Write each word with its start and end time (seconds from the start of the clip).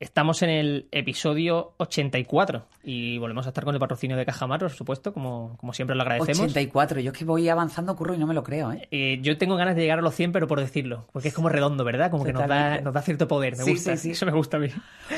Estamos 0.00 0.40
en 0.40 0.48
el 0.48 0.88
episodio 0.92 1.74
84 1.76 2.64
y 2.82 3.18
volvemos 3.18 3.44
a 3.44 3.50
estar 3.50 3.64
con 3.64 3.74
el 3.74 3.78
patrocinio 3.80 4.16
de 4.16 4.24
Cajamar, 4.24 4.58
por 4.58 4.70
supuesto, 4.70 5.12
como, 5.12 5.58
como 5.58 5.74
siempre 5.74 5.94
lo 5.94 6.00
agradecemos. 6.00 6.40
84, 6.40 7.00
yo 7.00 7.12
es 7.12 7.18
que 7.18 7.26
voy 7.26 7.46
avanzando 7.50 7.94
Curro 7.96 8.14
y 8.14 8.18
no 8.18 8.26
me 8.26 8.32
lo 8.32 8.42
creo, 8.42 8.72
¿eh? 8.72 8.88
Eh, 8.92 9.18
yo 9.20 9.36
tengo 9.36 9.56
ganas 9.56 9.76
de 9.76 9.82
llegar 9.82 9.98
a 9.98 10.02
los 10.02 10.14
100, 10.14 10.32
pero 10.32 10.48
por 10.48 10.58
decirlo, 10.58 11.04
porque 11.12 11.28
es 11.28 11.34
como 11.34 11.50
redondo, 11.50 11.84
¿verdad? 11.84 12.10
Como 12.10 12.24
que 12.24 12.32
nos 12.32 12.48
da, 12.48 12.80
nos 12.80 12.94
da 12.94 13.02
cierto 13.02 13.28
poder, 13.28 13.58
me 13.58 13.64
Sí, 13.64 13.72
gusta. 13.72 13.94
sí, 13.98 14.02
sí. 14.04 14.10
Eso 14.12 14.24
me 14.24 14.32
gusta 14.32 14.56
a 14.56 14.60
mí. 14.60 14.68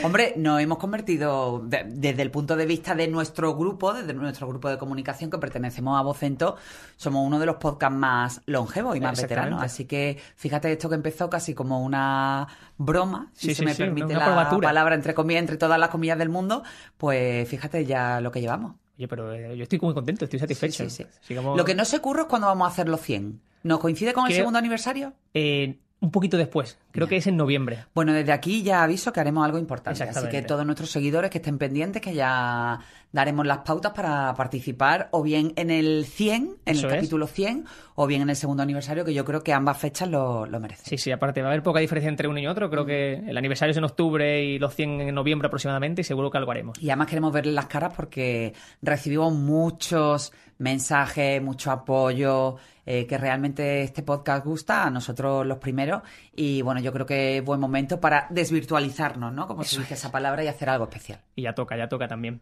Hombre, 0.02 0.34
nos 0.36 0.60
hemos 0.60 0.78
convertido, 0.78 1.60
de- 1.64 1.84
desde 1.86 2.22
el 2.22 2.32
punto 2.32 2.56
de 2.56 2.66
vista 2.66 2.96
de 2.96 3.06
nuestro 3.06 3.54
grupo, 3.54 3.92
desde 3.94 4.12
nuestro 4.14 4.48
grupo 4.48 4.68
de 4.68 4.78
comunicación 4.78 5.30
que 5.30 5.38
pertenecemos 5.38 5.96
a 5.96 6.02
Vocento, 6.02 6.56
somos 6.96 7.24
uno 7.24 7.38
de 7.38 7.46
los 7.46 7.54
podcasts 7.58 7.96
más 7.96 8.40
longevos 8.46 8.96
y 8.96 9.00
más 9.00 9.22
veteranos. 9.22 9.62
Así 9.62 9.84
que 9.84 10.18
fíjate 10.34 10.72
esto 10.72 10.88
que 10.88 10.96
empezó 10.96 11.30
casi 11.30 11.54
como 11.54 11.84
una 11.84 12.48
broma, 12.78 13.30
si 13.32 13.54
se 13.54 13.64
me 13.64 13.76
permite 13.76 14.06
una 14.06 14.18
la 14.18 14.24
probatura. 14.24 14.71
Palabra 14.72 14.94
entre 14.94 15.12
comillas, 15.14 15.40
entre 15.40 15.56
todas 15.58 15.78
las 15.78 15.90
comillas 15.90 16.18
del 16.18 16.28
mundo, 16.30 16.62
pues 16.96 17.46
fíjate 17.48 17.84
ya 17.84 18.20
lo 18.20 18.30
que 18.32 18.40
llevamos. 18.40 18.74
Oye, 18.96 19.06
pero 19.08 19.32
eh, 19.32 19.56
yo 19.56 19.62
estoy 19.64 19.78
muy 19.80 19.94
contento, 19.94 20.24
estoy 20.24 20.38
satisfecho. 20.40 20.84
Sí, 20.84 20.90
sí, 20.90 21.04
sí. 21.04 21.18
Sigamos- 21.34 21.56
Lo 21.56 21.64
que 21.64 21.74
no 21.74 21.84
sé, 21.84 22.00
Curro, 22.00 22.22
es 22.22 22.28
cuando 22.28 22.46
vamos 22.48 22.66
a 22.66 22.70
hacer 22.70 22.88
los 22.88 23.00
100. 23.00 23.40
¿Nos 23.64 23.78
coincide 23.80 24.12
con 24.12 24.26
el 24.26 24.32
segundo 24.32 24.58
aniversario? 24.58 25.12
Eh, 25.34 25.78
un 26.02 26.10
poquito 26.10 26.36
después, 26.36 26.78
creo 26.90 27.06
que 27.06 27.16
es 27.16 27.28
en 27.28 27.36
noviembre. 27.36 27.84
Bueno, 27.94 28.12
desde 28.12 28.32
aquí 28.32 28.64
ya 28.64 28.82
aviso 28.82 29.12
que 29.12 29.20
haremos 29.20 29.44
algo 29.44 29.56
importante. 29.56 30.02
Así 30.02 30.28
que 30.28 30.42
todos 30.42 30.66
nuestros 30.66 30.90
seguidores 30.90 31.30
que 31.30 31.38
estén 31.38 31.58
pendientes, 31.58 32.02
que 32.02 32.12
ya 32.12 32.80
daremos 33.12 33.46
las 33.46 33.58
pautas 33.58 33.92
para 33.92 34.34
participar 34.34 35.08
o 35.12 35.22
bien 35.22 35.52
en 35.54 35.70
el 35.70 36.04
100, 36.04 36.34
en 36.42 36.76
Eso 36.76 36.86
el 36.88 36.92
es. 36.92 36.98
capítulo 36.98 37.26
100, 37.28 37.66
o 37.94 38.06
bien 38.08 38.22
en 38.22 38.30
el 38.30 38.36
segundo 38.36 38.64
aniversario, 38.64 39.04
que 39.04 39.14
yo 39.14 39.24
creo 39.24 39.44
que 39.44 39.52
ambas 39.52 39.78
fechas 39.78 40.08
lo, 40.08 40.44
lo 40.46 40.58
merecen. 40.58 40.86
Sí, 40.86 40.98
sí, 40.98 41.12
aparte 41.12 41.40
va 41.40 41.48
a 41.48 41.50
haber 41.52 41.62
poca 41.62 41.78
diferencia 41.78 42.08
entre 42.08 42.26
uno 42.26 42.40
y 42.40 42.48
otro. 42.48 42.68
Creo 42.68 42.84
que 42.84 43.14
el 43.14 43.36
aniversario 43.36 43.70
es 43.70 43.76
en 43.76 43.84
octubre 43.84 44.42
y 44.42 44.58
los 44.58 44.74
100 44.74 45.02
en 45.02 45.14
noviembre 45.14 45.46
aproximadamente 45.46 46.00
y 46.00 46.04
seguro 46.04 46.32
que 46.32 46.38
algo 46.38 46.50
haremos. 46.50 46.82
Y 46.82 46.90
además 46.90 47.06
queremos 47.06 47.32
verles 47.32 47.54
las 47.54 47.66
caras 47.66 47.92
porque 47.94 48.54
recibimos 48.80 49.32
muchos 49.32 50.32
mensajes, 50.62 51.42
mucho 51.42 51.70
apoyo, 51.70 52.56
eh, 52.86 53.06
que 53.06 53.18
realmente 53.18 53.82
este 53.82 54.02
podcast 54.02 54.44
gusta 54.44 54.84
a 54.84 54.90
nosotros 54.90 55.44
los 55.46 55.58
primeros. 55.58 56.02
Y 56.34 56.62
bueno, 56.62 56.80
yo 56.80 56.92
creo 56.92 57.04
que 57.04 57.38
es 57.38 57.44
buen 57.44 57.60
momento 57.60 58.00
para 58.00 58.26
desvirtualizarnos, 58.30 59.32
¿no? 59.32 59.46
Como 59.46 59.64
se 59.64 59.80
dice 59.80 59.94
esa 59.94 60.10
palabra 60.10 60.42
y 60.44 60.48
hacer 60.48 60.70
algo 60.70 60.84
especial. 60.84 61.20
Y 61.34 61.42
ya 61.42 61.54
toca, 61.54 61.76
ya 61.76 61.88
toca 61.88 62.08
también. 62.08 62.40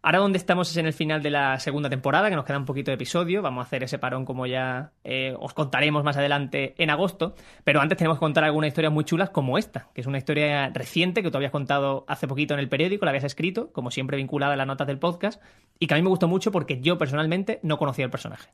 Ahora 0.00 0.20
donde 0.20 0.38
estamos 0.38 0.70
es 0.70 0.76
en 0.76 0.86
el 0.86 0.92
final 0.92 1.22
de 1.22 1.30
la 1.30 1.58
segunda 1.58 1.90
temporada, 1.90 2.30
que 2.30 2.36
nos 2.36 2.44
queda 2.44 2.56
un 2.56 2.64
poquito 2.64 2.92
de 2.92 2.94
episodio. 2.94 3.42
Vamos 3.42 3.64
a 3.64 3.66
hacer 3.66 3.82
ese 3.82 3.98
parón 3.98 4.24
como 4.24 4.46
ya 4.46 4.92
eh, 5.02 5.34
os 5.40 5.54
contaremos 5.54 6.04
más 6.04 6.16
adelante 6.16 6.74
en 6.78 6.90
agosto. 6.90 7.34
Pero 7.64 7.80
antes 7.80 7.98
tenemos 7.98 8.18
que 8.18 8.20
contar 8.20 8.44
algunas 8.44 8.68
historias 8.68 8.92
muy 8.92 9.04
chulas 9.04 9.30
como 9.30 9.58
esta, 9.58 9.88
que 9.94 10.00
es 10.00 10.06
una 10.06 10.18
historia 10.18 10.70
reciente 10.72 11.20
que 11.20 11.32
tú 11.32 11.36
habías 11.36 11.50
contado 11.50 12.04
hace 12.06 12.28
poquito 12.28 12.54
en 12.54 12.60
el 12.60 12.68
periódico, 12.68 13.04
la 13.06 13.10
habías 13.10 13.24
escrito, 13.24 13.72
como 13.72 13.90
siempre 13.90 14.16
vinculada 14.16 14.52
a 14.52 14.56
las 14.56 14.68
notas 14.68 14.86
del 14.86 15.00
podcast, 15.00 15.42
y 15.80 15.88
que 15.88 15.94
a 15.94 15.96
mí 15.96 16.02
me 16.02 16.10
gustó 16.10 16.28
mucho 16.28 16.52
porque 16.52 16.80
yo 16.80 16.96
personalmente 16.96 17.58
no 17.64 17.76
conocía 17.76 18.04
el 18.04 18.10
personaje. 18.12 18.50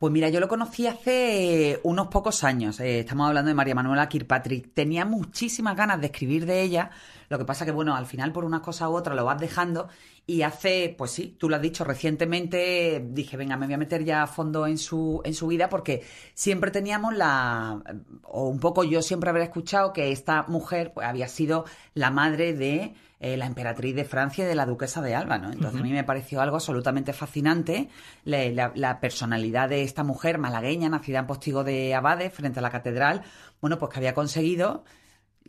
Pues 0.00 0.12
mira, 0.12 0.28
yo 0.28 0.40
lo 0.40 0.48
conocí 0.48 0.88
hace 0.88 1.78
unos 1.84 2.08
pocos 2.08 2.42
años. 2.42 2.80
Eh, 2.80 3.00
estamos 3.00 3.28
hablando 3.28 3.48
de 3.48 3.54
María 3.54 3.76
Manuela 3.76 4.08
Kirkpatrick. 4.08 4.74
Tenía 4.74 5.04
muchísimas 5.04 5.76
ganas 5.76 6.00
de 6.00 6.06
escribir 6.06 6.46
de 6.46 6.62
ella. 6.62 6.90
Lo 7.30 7.38
que 7.38 7.44
pasa 7.44 7.64
que, 7.64 7.70
bueno, 7.70 7.94
al 7.94 8.06
final 8.06 8.32
por 8.32 8.44
una 8.44 8.60
cosa 8.60 8.88
u 8.90 8.94
otra 8.96 9.14
lo 9.14 9.24
vas 9.24 9.38
dejando. 9.40 9.88
Y 10.26 10.42
hace, 10.42 10.92
pues 10.98 11.12
sí, 11.12 11.36
tú 11.38 11.48
lo 11.48 11.54
has 11.56 11.62
dicho, 11.62 11.84
recientemente 11.84 13.04
dije, 13.10 13.36
venga, 13.36 13.56
me 13.56 13.66
voy 13.66 13.74
a 13.74 13.78
meter 13.78 14.04
ya 14.04 14.24
a 14.24 14.26
fondo 14.26 14.66
en 14.66 14.78
su, 14.78 15.20
en 15.24 15.32
su 15.34 15.46
vida 15.46 15.68
porque 15.68 16.02
siempre 16.34 16.72
teníamos 16.72 17.14
la, 17.16 17.80
o 18.24 18.48
un 18.48 18.58
poco 18.58 18.82
yo 18.82 19.00
siempre 19.00 19.30
habré 19.30 19.44
escuchado 19.44 19.92
que 19.92 20.10
esta 20.10 20.42
mujer 20.48 20.92
pues, 20.92 21.06
había 21.06 21.28
sido 21.28 21.64
la 21.94 22.10
madre 22.10 22.52
de 22.52 22.94
eh, 23.20 23.36
la 23.36 23.46
emperatriz 23.46 23.94
de 23.94 24.04
Francia 24.04 24.44
y 24.44 24.48
de 24.48 24.54
la 24.56 24.66
duquesa 24.66 25.00
de 25.00 25.14
Alba, 25.14 25.38
¿no? 25.38 25.52
Entonces 25.52 25.80
a 25.80 25.84
mí 25.84 25.92
me 25.92 26.04
pareció 26.04 26.40
algo 26.40 26.56
absolutamente 26.56 27.12
fascinante 27.12 27.88
la, 28.24 28.44
la- 28.50 28.72
la 28.74 28.98
personalidad 29.00 29.68
de 29.68 29.82
esta 29.82 30.02
mujer 30.02 30.38
malagueña, 30.38 30.88
nacida 30.88 31.20
en 31.20 31.26
Postigo 31.28 31.62
de 31.62 31.94
Abade, 31.94 32.30
frente 32.30 32.58
a 32.58 32.62
la 32.62 32.70
catedral, 32.70 33.22
bueno, 33.60 33.78
pues 33.78 33.92
que 33.92 33.98
había 33.98 34.14
conseguido, 34.14 34.84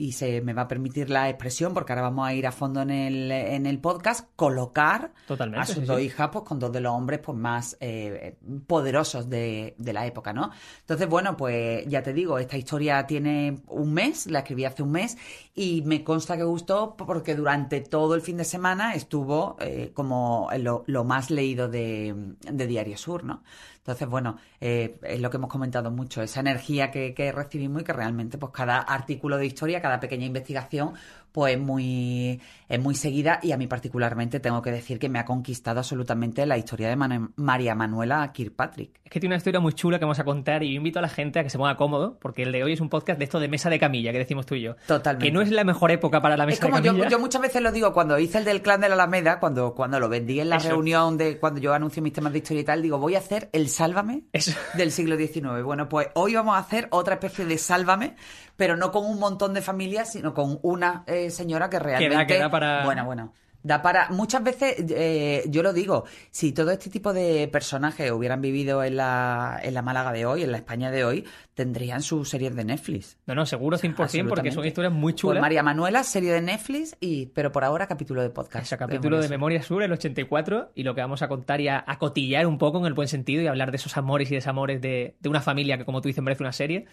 y 0.01 0.13
se 0.13 0.41
me 0.41 0.53
va 0.53 0.63
a 0.63 0.67
permitir 0.67 1.11
la 1.11 1.29
expresión, 1.29 1.75
porque 1.75 1.93
ahora 1.93 2.01
vamos 2.01 2.27
a 2.27 2.33
ir 2.33 2.47
a 2.47 2.51
fondo 2.51 2.81
en 2.81 2.89
el, 2.89 3.31
en 3.31 3.67
el 3.67 3.77
podcast, 3.77 4.27
colocar 4.35 5.13
Totalmente, 5.27 5.61
a 5.61 5.65
sus 5.67 5.75
sí, 5.75 5.85
dos 5.85 5.99
sí. 5.99 6.05
hijas 6.05 6.29
pues, 6.31 6.43
con 6.43 6.57
dos 6.57 6.71
de 6.71 6.81
los 6.81 6.91
hombres 6.91 7.19
pues, 7.19 7.37
más 7.37 7.77
eh, 7.79 8.35
poderosos 8.65 9.29
de, 9.29 9.75
de 9.77 9.93
la 9.93 10.07
época, 10.07 10.33
¿no? 10.33 10.49
Entonces, 10.79 11.07
bueno, 11.07 11.37
pues 11.37 11.85
ya 11.85 12.01
te 12.01 12.13
digo, 12.13 12.39
esta 12.39 12.57
historia 12.57 13.05
tiene 13.05 13.61
un 13.67 13.93
mes, 13.93 14.25
la 14.25 14.39
escribí 14.39 14.65
hace 14.65 14.81
un 14.81 14.91
mes, 14.91 15.19
y 15.53 15.83
me 15.83 16.03
consta 16.03 16.35
que 16.35 16.43
gustó 16.43 16.95
porque 16.97 17.35
durante 17.35 17.81
todo 17.81 18.15
el 18.15 18.21
fin 18.21 18.37
de 18.37 18.43
semana 18.43 18.95
estuvo 18.95 19.55
eh, 19.59 19.91
como 19.93 20.49
lo, 20.57 20.83
lo 20.87 21.03
más 21.03 21.29
leído 21.29 21.67
de, 21.67 22.15
de 22.39 22.65
Diario 22.65 22.97
Sur, 22.97 23.23
¿no? 23.23 23.43
Entonces, 23.81 24.07
bueno, 24.07 24.37
eh, 24.59 24.99
es 25.01 25.19
lo 25.19 25.31
que 25.31 25.37
hemos 25.37 25.49
comentado 25.49 25.89
mucho, 25.89 26.21
esa 26.21 26.39
energía 26.39 26.91
que, 26.91 27.15
que 27.15 27.31
recibimos 27.31 27.81
y 27.81 27.85
que 27.85 27.93
realmente, 27.93 28.37
pues 28.37 28.51
cada 28.53 28.77
artículo 28.77 29.37
de 29.37 29.47
historia, 29.47 29.81
cada 29.81 29.90
pequeña 29.99 30.25
investigación, 30.25 30.93
pues 31.31 31.53
es 31.55 31.59
muy, 31.59 32.41
es 32.67 32.79
muy 32.79 32.95
seguida 32.95 33.39
y 33.41 33.51
a 33.51 33.57
mí 33.57 33.67
particularmente 33.67 34.39
tengo 34.39 34.61
que 34.61 34.71
decir 34.71 34.99
que 34.99 35.09
me 35.09 35.19
ha 35.19 35.25
conquistado 35.25 35.79
absolutamente 35.79 36.45
la 36.45 36.57
historia 36.57 36.89
de 36.89 36.95
Manu- 36.97 37.31
María 37.35 37.75
Manuela 37.75 38.31
Kirkpatrick. 38.33 38.99
Es 39.03 39.11
que 39.11 39.19
tiene 39.19 39.33
una 39.33 39.37
historia 39.37 39.59
muy 39.59 39.73
chula 39.73 39.99
que 39.99 40.05
vamos 40.05 40.19
a 40.19 40.23
contar 40.23 40.63
y 40.63 40.69
yo 40.71 40.77
invito 40.77 40.99
a 40.99 41.01
la 41.01 41.09
gente 41.09 41.39
a 41.39 41.43
que 41.43 41.49
se 41.49 41.57
ponga 41.57 41.75
cómodo, 41.77 42.17
porque 42.21 42.43
el 42.43 42.51
de 42.51 42.63
hoy 42.63 42.73
es 42.73 42.81
un 42.81 42.89
podcast 42.89 43.17
de 43.19 43.25
esto 43.25 43.39
de 43.39 43.47
mesa 43.47 43.69
de 43.69 43.79
camilla 43.79 44.11
que 44.11 44.17
decimos 44.17 44.45
tú 44.45 44.55
y 44.55 44.61
yo. 44.61 44.75
Totalmente. 44.87 45.25
Que 45.27 45.31
no 45.31 45.41
es 45.41 45.51
la 45.51 45.63
mejor 45.63 45.91
época 45.91 46.21
para 46.21 46.37
la 46.37 46.43
Es 46.43 46.47
mesa 46.47 46.65
como 46.65 46.77
de 46.77 46.83
yo, 46.83 46.91
camilla. 46.91 47.09
yo 47.09 47.19
muchas 47.19 47.41
veces 47.41 47.61
lo 47.61 47.71
digo, 47.71 47.93
cuando 47.93 48.17
hice 48.19 48.37
el 48.37 48.45
del 48.45 48.61
clan 48.61 48.81
de 48.81 48.87
la 48.89 48.95
Alameda, 48.95 49.39
cuando, 49.39 49.73
cuando 49.75 49.99
lo 49.99 50.09
vendí 50.09 50.39
en 50.39 50.49
la 50.49 50.57
Eso. 50.57 50.69
reunión 50.69 51.17
de 51.17 51.37
cuando 51.39 51.59
yo 51.59 51.73
anuncio 51.73 52.01
mis 52.01 52.13
temas 52.13 52.31
de 52.33 52.39
historia 52.39 52.61
y 52.61 52.65
tal, 52.65 52.81
digo, 52.81 52.97
voy 52.97 53.15
a 53.15 53.19
hacer 53.19 53.49
el 53.53 53.69
Sálvame 53.69 54.23
Eso. 54.33 54.51
del 54.75 54.91
siglo 54.91 55.17
XIX. 55.17 55.63
Bueno, 55.63 55.87
pues 55.89 56.07
hoy 56.15 56.35
vamos 56.35 56.55
a 56.55 56.59
hacer 56.59 56.87
otra 56.91 57.15
especie 57.15 57.45
de 57.45 57.57
Sálvame, 57.57 58.15
pero 58.55 58.77
no 58.77 58.91
con 58.91 59.05
un 59.05 59.19
montón 59.19 59.53
de 59.53 59.61
familias, 59.61 60.11
sino 60.11 60.33
con 60.33 60.59
una 60.61 61.03
eh, 61.07 61.20
señora 61.29 61.69
que 61.69 61.79
realmente... 61.79 62.25
que 62.33 62.39
da 62.39 62.49
para- 62.49 62.83
Bueno, 62.85 63.05
bueno. 63.05 63.33
Da 63.63 63.83
para... 63.83 64.09
Muchas 64.09 64.43
veces, 64.43 64.73
eh, 64.89 65.43
yo 65.47 65.61
lo 65.61 65.71
digo, 65.71 66.05
si 66.31 66.51
todo 66.51 66.71
este 66.71 66.89
tipo 66.89 67.13
de 67.13 67.47
personajes 67.47 68.09
hubieran 68.11 68.41
vivido 68.41 68.83
en 68.83 68.95
la, 68.95 69.59
en 69.61 69.75
la 69.75 69.83
Málaga 69.83 70.11
de 70.11 70.25
hoy, 70.25 70.41
en 70.41 70.51
la 70.51 70.57
España 70.57 70.89
de 70.89 71.05
hoy, 71.05 71.25
tendrían 71.53 72.01
sus 72.01 72.27
series 72.27 72.55
de 72.55 72.65
Netflix. 72.65 73.19
No, 73.27 73.35
no, 73.35 73.45
seguro 73.45 73.77
100% 73.77 74.27
porque 74.27 74.51
son 74.51 74.65
historias 74.65 74.91
muy 74.91 75.13
Pues 75.13 75.21
chulas. 75.21 75.41
María 75.41 75.61
Manuela, 75.61 76.03
serie 76.03 76.33
de 76.33 76.41
Netflix, 76.41 76.97
y 76.99 77.27
pero 77.27 77.51
por 77.51 77.63
ahora 77.63 77.85
capítulo 77.85 78.23
de 78.23 78.31
podcast. 78.31 78.65
Ese 78.65 78.79
capítulo 78.79 79.21
de 79.21 79.29
Memoria 79.29 79.61
Sur, 79.61 79.83
el 79.83 79.91
84, 79.91 80.71
y 80.73 80.81
lo 80.81 80.95
que 80.95 81.01
vamos 81.01 81.21
a 81.21 81.27
contar 81.27 81.61
y 81.61 81.67
a, 81.67 81.83
a 81.85 81.99
cotillar 81.99 82.47
un 82.47 82.57
poco 82.57 82.79
en 82.79 82.87
el 82.87 82.93
buen 82.95 83.09
sentido 83.09 83.43
y 83.43 83.47
hablar 83.47 83.69
de 83.69 83.77
esos 83.77 83.95
amores 83.95 84.31
y 84.31 84.33
desamores 84.33 84.81
de, 84.81 85.17
de 85.19 85.29
una 85.29 85.39
familia 85.41 85.77
que, 85.77 85.85
como 85.85 86.01
tú 86.01 86.07
dices, 86.07 86.23
merece 86.23 86.41
una 86.41 86.51
serie, 86.53 86.85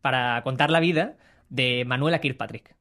para 0.00 0.42
contar 0.42 0.70
la 0.70 0.80
vida 0.80 1.14
de 1.50 1.84
Manuela 1.86 2.18
Kirkpatrick. 2.18 2.74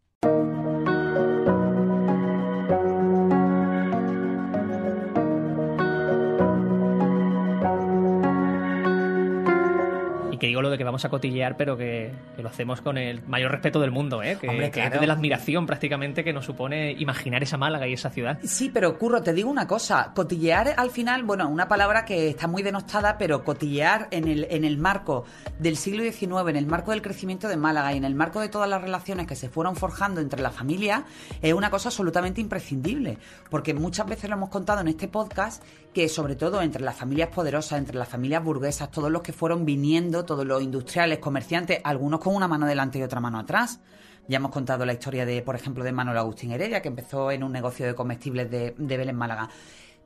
Que 10.46 10.50
digo 10.50 10.62
lo 10.62 10.70
de 10.70 10.78
que 10.78 10.84
vamos 10.84 11.04
a 11.04 11.10
cotillear, 11.10 11.58
pero 11.58 11.76
que, 11.76 12.14
que 12.36 12.44
lo 12.44 12.50
hacemos 12.50 12.80
con 12.82 13.00
el 13.00 13.24
mayor 13.28 13.52
respeto 13.52 13.80
del 13.80 13.90
mundo, 13.90 14.22
¿eh? 14.22 14.38
que, 14.40 14.48
Hombre, 14.48 14.70
que 14.70 14.84
es 14.84 14.92
de 14.92 15.08
la 15.08 15.14
admiración 15.14 15.66
prácticamente 15.66 16.24
que 16.24 16.34
nos 16.34 16.46
supone 16.46 16.92
imaginar 16.92 17.42
esa 17.42 17.58
Málaga 17.58 17.88
y 17.88 17.94
esa 17.94 18.12
ciudad. 18.12 18.38
Sí, 18.44 18.70
pero 18.72 18.98
Curro, 19.00 19.24
te 19.24 19.34
digo 19.34 19.50
una 19.50 19.66
cosa. 19.66 20.12
Cotillear 20.14 20.76
al 20.78 20.92
final, 20.92 21.24
bueno, 21.24 21.50
una 21.50 21.68
palabra 21.68 22.06
que 22.06 22.30
está 22.30 22.48
muy 22.48 22.62
denostada, 22.62 23.18
pero 23.18 23.44
cotillear 23.44 24.08
en 24.12 24.28
el, 24.28 24.46
en 24.52 24.66
el 24.66 24.78
marco 24.78 25.26
del 25.58 25.78
siglo 25.78 26.04
XIX, 26.04 26.50
en 26.50 26.58
el 26.58 26.68
marco 26.68 26.92
del 26.92 27.02
crecimiento 27.02 27.48
de 27.48 27.58
Málaga 27.58 27.94
y 27.94 27.98
en 27.98 28.06
el 28.06 28.14
marco 28.14 28.40
de 28.40 28.50
todas 28.50 28.70
las 28.70 28.82
relaciones 28.82 29.26
que 29.26 29.36
se 29.36 29.50
fueron 29.50 29.76
forjando 29.76 30.22
entre 30.22 30.42
la 30.44 30.52
familia, 30.52 31.06
es 31.42 31.54
una 31.54 31.72
cosa 31.72 31.90
absolutamente 31.90 32.40
imprescindible. 32.40 33.18
Porque 33.50 33.74
muchas 33.74 34.06
veces 34.06 34.30
lo 34.30 34.36
hemos 34.36 34.50
contado 34.50 34.82
en 34.82 34.90
este 34.90 35.08
podcast 35.08 35.64
que 35.96 36.10
sobre 36.10 36.36
todo 36.36 36.62
entre 36.62 36.84
las 36.84 36.98
familias 36.98 37.30
poderosas, 37.30 37.80
entre 37.80 37.96
las 37.96 38.10
familias 38.10 38.44
burguesas, 38.44 38.92
todos 38.92 39.10
los 39.10 39.22
que 39.22 39.32
fueron 39.32 39.64
viniendo, 39.64 40.26
todos 40.26 40.35
los 40.44 40.62
industriales, 40.62 41.20
comerciantes, 41.20 41.80
algunos 41.84 42.20
con 42.20 42.36
una 42.36 42.48
mano 42.48 42.66
delante 42.66 43.00
y 43.00 43.04
otra 43.04 43.20
mano 43.20 43.40
atrás. 43.40 43.80
Ya 44.28 44.38
hemos 44.38 44.52
contado 44.52 44.86
la 44.86 44.94
historia 44.94 45.26
de, 45.26 45.42
por 45.42 45.56
ejemplo, 45.56 45.84
de 45.84 45.92
Manuel 45.92 46.18
Agustín 46.18 46.52
Heredia, 46.52 46.82
que 46.82 46.88
empezó 46.88 47.32
en 47.32 47.44
un 47.44 47.52
negocio 47.52 47.86
de 47.86 47.94
comestibles 47.94 48.50
de, 48.50 48.74
de 48.78 48.98
Belén 48.98 49.16
Málaga. 49.16 49.50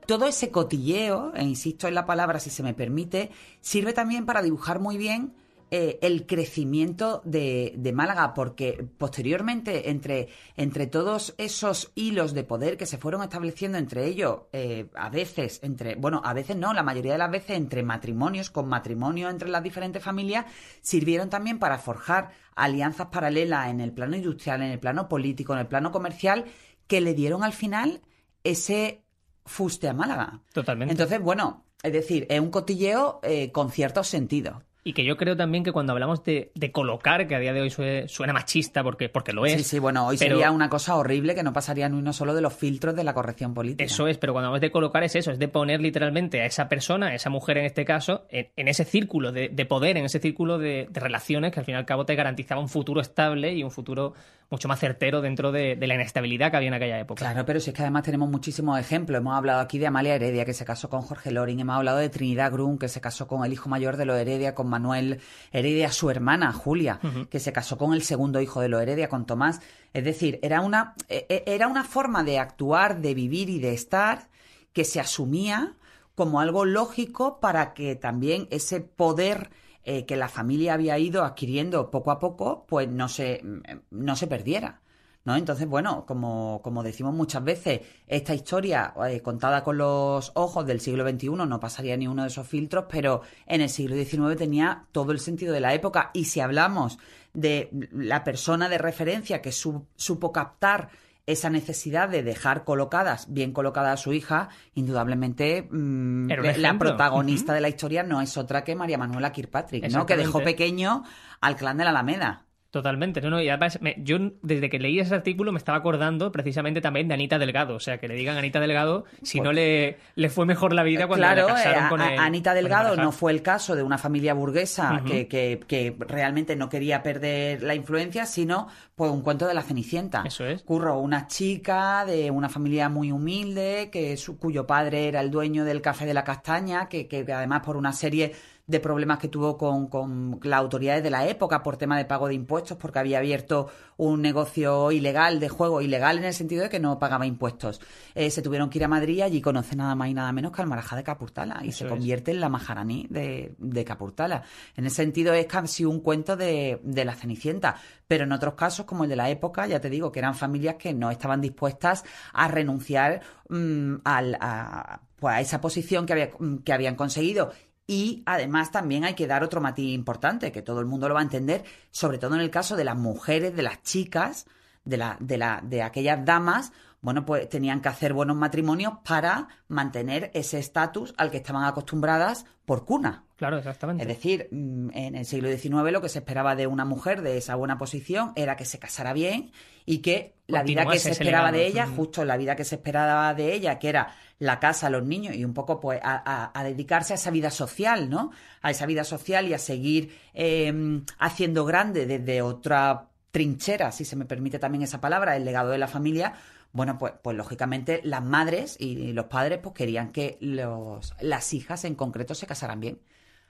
Todo 0.06 0.26
ese 0.26 0.50
cotilleo, 0.50 1.32
e 1.34 1.42
insisto 1.42 1.88
en 1.88 1.94
la 1.94 2.04
palabra 2.04 2.38
si 2.38 2.50
se 2.50 2.62
me 2.62 2.74
permite, 2.74 3.30
sirve 3.60 3.92
también 3.92 4.26
para 4.26 4.42
dibujar 4.42 4.78
muy 4.78 4.98
bien 4.98 5.32
eh, 5.72 5.98
el 6.02 6.26
crecimiento 6.26 7.22
de, 7.24 7.74
de, 7.76 7.92
Málaga, 7.92 8.34
porque 8.34 8.88
posteriormente, 8.98 9.90
entre, 9.90 10.28
entre 10.56 10.88
todos 10.88 11.34
esos 11.38 11.92
hilos 11.94 12.34
de 12.34 12.42
poder 12.42 12.76
que 12.76 12.86
se 12.86 12.98
fueron 12.98 13.22
estableciendo 13.22 13.78
entre 13.78 14.06
ellos, 14.06 14.40
eh, 14.52 14.88
a 14.94 15.10
veces, 15.10 15.60
entre, 15.62 15.94
bueno, 15.94 16.22
a 16.24 16.34
veces 16.34 16.56
no, 16.56 16.74
la 16.74 16.82
mayoría 16.82 17.12
de 17.12 17.18
las 17.18 17.30
veces 17.30 17.56
entre 17.56 17.84
matrimonios, 17.84 18.50
con 18.50 18.68
matrimonio 18.68 19.30
entre 19.30 19.48
las 19.48 19.62
diferentes 19.62 20.02
familias, 20.02 20.46
sirvieron 20.80 21.30
también 21.30 21.60
para 21.60 21.78
forjar 21.78 22.32
alianzas 22.56 23.06
paralelas 23.06 23.68
en 23.68 23.80
el 23.80 23.92
plano 23.92 24.16
industrial, 24.16 24.62
en 24.62 24.72
el 24.72 24.80
plano 24.80 25.08
político, 25.08 25.52
en 25.52 25.60
el 25.60 25.66
plano 25.68 25.92
comercial, 25.92 26.46
que 26.86 27.00
le 27.00 27.14
dieron 27.14 27.44
al 27.44 27.52
final 27.52 28.00
ese 28.42 29.04
fuste 29.44 29.88
a 29.88 29.94
Málaga. 29.94 30.42
Totalmente. 30.52 30.92
Entonces, 30.92 31.20
bueno, 31.20 31.64
es 31.82 31.92
decir, 31.92 32.26
es 32.28 32.40
un 32.40 32.50
cotilleo 32.50 33.20
eh, 33.22 33.52
con 33.52 33.70
cierto 33.70 34.02
sentido. 34.02 34.64
Y 34.82 34.94
que 34.94 35.04
yo 35.04 35.18
creo 35.18 35.36
también 35.36 35.62
que 35.62 35.72
cuando 35.72 35.92
hablamos 35.92 36.24
de, 36.24 36.50
colocar, 36.72 37.28
que 37.28 37.34
a 37.34 37.38
día 37.38 37.52
de 37.52 37.60
hoy 37.60 37.70
suena 38.08 38.32
machista 38.32 38.82
porque, 38.82 39.10
porque 39.10 39.32
lo 39.32 39.44
es. 39.44 39.52
Sí, 39.58 39.64
sí, 39.64 39.78
bueno, 39.78 40.06
hoy 40.06 40.16
sería 40.16 40.50
una 40.50 40.70
cosa 40.70 40.96
horrible 40.96 41.34
que 41.34 41.42
no 41.42 41.52
pasaría 41.52 41.88
ni 41.88 41.98
uno 41.98 42.14
solo 42.14 42.34
de 42.34 42.40
los 42.40 42.54
filtros 42.54 42.96
de 42.96 43.04
la 43.04 43.12
corrección 43.12 43.52
política. 43.52 43.84
Eso 43.84 44.08
es, 44.08 44.16
pero 44.16 44.32
cuando 44.32 44.48
hablamos 44.48 44.62
de 44.62 44.70
colocar 44.70 45.02
es 45.04 45.14
eso, 45.16 45.32
es 45.32 45.38
de 45.38 45.48
poner 45.48 45.82
literalmente 45.82 46.40
a 46.40 46.46
esa 46.46 46.68
persona, 46.70 47.08
a 47.08 47.14
esa 47.14 47.28
mujer 47.28 47.58
en 47.58 47.66
este 47.66 47.84
caso, 47.84 48.24
en, 48.30 48.68
ese 48.68 48.84
círculo 48.84 49.32
de, 49.32 49.50
poder, 49.66 49.98
en 49.98 50.06
ese 50.06 50.18
círculo 50.18 50.58
de, 50.58 50.88
relaciones 50.92 51.52
que 51.52 51.60
al 51.60 51.66
fin 51.66 51.74
y 51.74 51.78
al 51.78 51.84
cabo 51.84 52.06
te 52.06 52.14
garantizaba 52.14 52.62
un 52.62 52.70
futuro 52.70 53.02
estable 53.02 53.52
y 53.52 53.62
un 53.62 53.70
futuro 53.70 54.14
mucho 54.50 54.66
más 54.66 54.80
certero 54.80 55.20
dentro 55.20 55.52
de, 55.52 55.76
la 55.76 55.94
inestabilidad 55.94 56.50
que 56.50 56.56
había 56.56 56.68
en 56.68 56.74
aquella 56.74 56.98
época. 56.98 57.20
Claro, 57.20 57.46
pero 57.46 57.60
si 57.60 57.70
es 57.70 57.76
que 57.76 57.82
además 57.82 58.02
tenemos 58.02 58.28
muchísimos 58.28 58.80
ejemplos. 58.80 59.20
Hemos 59.20 59.36
hablado 59.36 59.60
aquí 59.60 59.78
de 59.78 59.86
Amalia 59.86 60.16
Heredia, 60.16 60.44
que 60.44 60.54
se 60.54 60.64
casó 60.64 60.90
con 60.90 61.02
Jorge 61.02 61.30
Loring, 61.30 61.60
hemos 61.60 61.76
hablado 61.76 61.98
de 61.98 62.08
Trinidad 62.08 62.50
Grun, 62.50 62.76
que 62.76 62.88
se 62.88 63.00
casó 63.00 63.28
con 63.28 63.44
el 63.44 63.52
hijo 63.52 63.68
mayor 63.68 63.96
de 63.96 64.06
los 64.06 64.18
Heredia, 64.18 64.56
con 64.56 64.68
Manuel 64.68 65.20
Heredia, 65.52 65.92
su 65.92 66.10
hermana 66.10 66.52
Julia, 66.52 66.98
que 67.30 67.38
se 67.38 67.52
casó 67.52 67.78
con 67.78 67.94
el 67.94 68.02
segundo 68.02 68.40
hijo 68.40 68.60
de 68.60 68.68
los 68.68 68.82
Heredia, 68.82 69.08
con 69.08 69.24
Tomás. 69.24 69.60
Es 69.94 70.02
decir, 70.02 70.40
era 70.42 70.62
una, 70.62 70.94
e, 71.08 71.26
e, 71.28 71.44
era 71.46 71.68
una 71.68 71.84
forma 71.84 72.24
de 72.24 72.40
actuar, 72.40 73.00
de 73.00 73.14
vivir 73.14 73.50
y 73.50 73.60
de 73.60 73.72
estar 73.72 74.30
que 74.72 74.84
se 74.84 74.98
asumía 74.98 75.76
como 76.16 76.40
algo 76.40 76.64
lógico 76.64 77.38
para 77.38 77.72
que 77.72 77.94
también 77.94 78.48
ese 78.50 78.80
poder 78.80 79.50
eh, 79.84 80.04
que 80.04 80.16
la 80.16 80.28
familia 80.28 80.74
había 80.74 80.98
ido 80.98 81.24
adquiriendo 81.24 81.90
poco 81.90 82.10
a 82.10 82.18
poco, 82.18 82.66
pues 82.68 82.88
no 82.88 83.08
se, 83.08 83.42
no 83.90 84.16
se 84.16 84.26
perdiera. 84.26 84.80
¿No? 85.22 85.36
Entonces, 85.36 85.68
bueno, 85.68 86.06
como, 86.06 86.62
como 86.64 86.82
decimos 86.82 87.12
muchas 87.12 87.44
veces, 87.44 87.80
esta 88.06 88.34
historia 88.34 88.94
eh, 89.06 89.20
contada 89.20 89.62
con 89.62 89.76
los 89.76 90.32
ojos 90.34 90.64
del 90.66 90.80
siglo 90.80 91.06
XXI 91.06 91.28
no 91.28 91.60
pasaría 91.60 91.94
ni 91.98 92.08
uno 92.08 92.22
de 92.22 92.28
esos 92.28 92.48
filtros, 92.48 92.86
pero 92.90 93.20
en 93.46 93.60
el 93.60 93.68
siglo 93.68 93.96
XIX 93.96 94.38
tenía 94.38 94.86
todo 94.92 95.12
el 95.12 95.20
sentido 95.20 95.52
de 95.52 95.60
la 95.60 95.74
época. 95.74 96.10
Y 96.14 96.24
si 96.24 96.40
hablamos 96.40 96.98
de 97.34 97.68
la 97.92 98.24
persona 98.24 98.70
de 98.70 98.78
referencia 98.78 99.42
que 99.42 99.52
supo 99.52 100.32
captar 100.32 100.88
esa 101.32 101.50
necesidad 101.50 102.08
de 102.08 102.22
dejar 102.22 102.64
colocadas, 102.64 103.32
bien 103.32 103.52
colocada 103.52 103.92
a 103.92 103.96
su 103.96 104.12
hija, 104.12 104.48
indudablemente 104.74 105.68
mm, 105.70 106.28
la 106.56 106.78
protagonista 106.78 107.54
de 107.54 107.60
la 107.60 107.68
historia 107.68 108.02
no 108.02 108.20
es 108.20 108.36
otra 108.36 108.64
que 108.64 108.74
María 108.74 108.98
Manuela 108.98 109.32
Kirkpatrick, 109.32 109.90
¿no? 109.90 110.06
Que 110.06 110.16
dejó 110.16 110.42
pequeño 110.42 111.04
al 111.40 111.56
clan 111.56 111.76
de 111.78 111.84
la 111.84 111.90
Alameda. 111.90 112.46
Totalmente, 112.70 113.20
no, 113.20 113.30
no, 113.30 113.42
y 113.42 113.48
además 113.48 113.80
yo 113.98 114.18
desde 114.42 114.70
que 114.70 114.78
leí 114.78 115.00
ese 115.00 115.12
artículo 115.12 115.50
me 115.50 115.58
estaba 115.58 115.78
acordando 115.78 116.30
precisamente 116.30 116.80
también 116.80 117.08
de 117.08 117.14
Anita 117.14 117.36
Delgado, 117.36 117.74
o 117.74 117.80
sea, 117.80 117.98
que 117.98 118.06
le 118.06 118.14
digan 118.14 118.36
a 118.36 118.38
Anita 118.38 118.60
Delgado 118.60 119.06
si 119.22 119.38
pues 119.38 119.44
no 119.44 119.52
le, 119.52 119.98
le 120.14 120.30
fue 120.30 120.46
mejor 120.46 120.72
la 120.72 120.84
vida 120.84 121.08
cuando 121.08 121.26
claro, 121.26 121.48
casaron 121.48 121.88
con 121.88 122.00
él. 122.00 122.16
Anita 122.16 122.54
Delgado 122.54 122.94
no 122.94 123.10
fue 123.10 123.32
el 123.32 123.42
caso 123.42 123.74
de 123.74 123.82
una 123.82 123.98
familia 123.98 124.34
burguesa 124.34 125.02
que, 125.04 125.26
que, 125.26 125.58
que, 125.66 125.96
realmente 125.98 126.54
no 126.54 126.68
quería 126.68 127.02
perder 127.02 127.64
la 127.64 127.74
influencia, 127.74 128.24
sino 128.24 128.68
pues 128.94 129.10
un 129.10 129.22
cuento 129.22 129.48
de 129.48 129.54
la 129.54 129.62
Cenicienta. 129.62 130.22
Eso 130.24 130.46
es. 130.46 130.62
Curro, 130.62 131.00
una 131.00 131.26
chica 131.26 132.04
de 132.04 132.30
una 132.30 132.48
familia 132.48 132.88
muy 132.88 133.10
humilde, 133.10 133.88
que 133.90 134.16
su, 134.16 134.38
cuyo 134.38 134.66
padre 134.66 135.08
era 135.08 135.20
el 135.20 135.32
dueño 135.32 135.64
del 135.64 135.82
Café 135.82 136.06
de 136.06 136.14
la 136.14 136.22
Castaña, 136.22 136.88
que, 136.88 137.08
que 137.08 137.24
además 137.32 137.62
por 137.64 137.76
una 137.76 137.92
serie 137.92 138.32
de 138.70 138.80
problemas 138.80 139.18
que 139.18 139.28
tuvo 139.28 139.58
con, 139.58 139.88
con 139.88 140.38
las 140.42 140.60
autoridades 140.60 141.02
de 141.02 141.10
la 141.10 141.26
época 141.26 141.62
por 141.62 141.76
tema 141.76 141.98
de 141.98 142.04
pago 142.04 142.28
de 142.28 142.34
impuestos, 142.34 142.76
porque 142.76 143.00
había 143.00 143.18
abierto 143.18 143.68
un 143.96 144.22
negocio 144.22 144.92
ilegal 144.92 145.40
de 145.40 145.48
juego, 145.48 145.82
ilegal 145.82 146.18
en 146.18 146.24
el 146.24 146.34
sentido 146.34 146.62
de 146.62 146.68
que 146.70 146.78
no 146.78 146.98
pagaba 146.98 147.26
impuestos. 147.26 147.80
Eh, 148.14 148.30
se 148.30 148.42
tuvieron 148.42 148.70
que 148.70 148.78
ir 148.78 148.84
a 148.84 148.88
Madrid 148.88 149.16
y 149.16 149.22
allí 149.22 149.40
conoce 149.40 149.74
nada 149.74 149.94
más 149.94 150.08
y 150.08 150.14
nada 150.14 150.32
menos 150.32 150.52
que 150.52 150.62
al 150.62 150.68
Marajá 150.68 150.96
de 150.96 151.02
Capurtala 151.02 151.60
y 151.64 151.72
se 151.72 151.86
convierte 151.86 152.30
en 152.30 152.40
la 152.40 152.48
Maharaní 152.48 153.06
de, 153.10 153.54
de, 153.58 153.84
Capurtala. 153.84 154.44
En 154.76 154.86
ese 154.86 154.96
sentido 154.96 155.34
es 155.34 155.46
casi 155.46 155.84
un 155.84 156.00
cuento 156.00 156.36
de, 156.36 156.80
de 156.82 157.04
la 157.04 157.14
Cenicienta, 157.14 157.76
pero 158.06 158.24
en 158.24 158.32
otros 158.32 158.54
casos, 158.54 158.86
como 158.86 159.04
el 159.04 159.10
de 159.10 159.16
la 159.16 159.30
época, 159.30 159.66
ya 159.66 159.80
te 159.80 159.90
digo 159.90 160.12
que 160.12 160.20
eran 160.20 160.34
familias 160.34 160.76
que 160.76 160.94
no 160.94 161.10
estaban 161.10 161.40
dispuestas 161.40 162.04
a 162.32 162.48
renunciar 162.48 163.20
mm, 163.48 163.96
a, 164.04 165.00
pues 165.16 165.34
a 165.34 165.40
esa 165.40 165.60
posición 165.60 166.06
que, 166.06 166.12
había, 166.12 166.30
que 166.64 166.72
habían 166.72 166.94
conseguido 166.94 167.52
y 167.90 168.22
además 168.24 168.70
también 168.70 169.02
hay 169.02 169.14
que 169.14 169.26
dar 169.26 169.42
otro 169.42 169.60
matiz 169.60 169.92
importante, 169.92 170.52
que 170.52 170.62
todo 170.62 170.78
el 170.78 170.86
mundo 170.86 171.08
lo 171.08 171.14
va 171.14 171.20
a 171.22 171.24
entender, 171.24 171.64
sobre 171.90 172.18
todo 172.18 172.36
en 172.36 172.40
el 172.40 172.48
caso 172.48 172.76
de 172.76 172.84
las 172.84 172.96
mujeres, 172.96 173.56
de 173.56 173.62
las 173.62 173.82
chicas, 173.82 174.46
de, 174.84 174.96
la, 174.96 175.16
de, 175.18 175.36
la, 175.36 175.60
de 175.64 175.82
aquellas 175.82 176.24
damas, 176.24 176.70
bueno, 177.02 177.24
pues 177.24 177.48
tenían 177.48 177.80
que 177.80 177.88
hacer 177.88 178.12
buenos 178.12 178.36
matrimonios 178.36 178.94
para 179.04 179.48
mantener 179.68 180.30
ese 180.34 180.58
estatus 180.58 181.14
al 181.16 181.30
que 181.30 181.38
estaban 181.38 181.64
acostumbradas 181.64 182.44
por 182.66 182.84
cuna. 182.84 183.24
Claro, 183.36 183.56
exactamente. 183.56 184.02
Es 184.02 184.08
decir, 184.08 184.48
mm, 184.50 184.90
en 184.92 185.14
el 185.14 185.24
siglo 185.24 185.48
XIX 185.48 185.92
lo 185.92 186.02
que 186.02 186.10
se 186.10 186.18
esperaba 186.18 186.54
de 186.56 186.66
una 186.66 186.84
mujer 186.84 187.22
de 187.22 187.38
esa 187.38 187.54
buena 187.54 187.78
posición 187.78 188.32
era 188.36 188.54
que 188.54 188.66
se 188.66 188.78
casara 188.78 189.14
bien 189.14 189.50
y 189.86 189.98
que 189.98 190.34
la 190.46 190.62
vida 190.62 190.84
que 190.84 190.98
se 190.98 191.12
esperaba 191.12 191.50
de 191.52 191.66
ella, 191.66 191.86
justo 191.86 192.24
la 192.24 192.36
vida 192.36 192.54
que 192.54 192.64
se 192.64 192.74
esperaba 192.74 193.32
de 193.32 193.54
ella, 193.54 193.78
que 193.78 193.88
era 193.88 194.14
la 194.38 194.58
casa, 194.58 194.90
los 194.90 195.04
niños 195.04 195.34
y 195.36 195.44
un 195.44 195.54
poco 195.54 195.80
pues 195.80 196.00
a, 196.02 196.52
dedicarse 196.62 197.14
a 197.14 197.16
esa 197.16 197.30
vida 197.30 197.50
social, 197.50 198.10
¿no? 198.10 198.30
A 198.60 198.70
esa 198.70 198.84
vida 198.84 199.04
social 199.04 199.48
y 199.48 199.54
a 199.54 199.58
seguir 199.58 200.18
em, 200.34 201.04
haciendo 201.18 201.64
grande 201.64 202.04
desde 202.04 202.42
otra 202.42 203.08
trinchera, 203.30 203.92
si 203.92 204.04
se 204.04 204.16
me 204.16 204.24
permite 204.24 204.58
también 204.58 204.82
esa 204.82 205.00
palabra, 205.00 205.36
el 205.36 205.44
legado 205.44 205.70
de 205.70 205.78
la 205.78 205.86
familia, 205.86 206.34
bueno, 206.72 206.98
pues, 206.98 207.14
pues 207.22 207.36
lógicamente 207.36 208.00
las 208.04 208.22
madres 208.22 208.76
y 208.78 209.12
los 209.12 209.26
padres 209.26 209.58
pues 209.62 209.74
querían 209.74 210.12
que 210.12 210.38
los, 210.40 211.14
las 211.20 211.52
hijas 211.52 211.84
en 211.84 211.94
concreto 211.94 212.34
se 212.34 212.46
casaran 212.46 212.80
bien. 212.80 212.98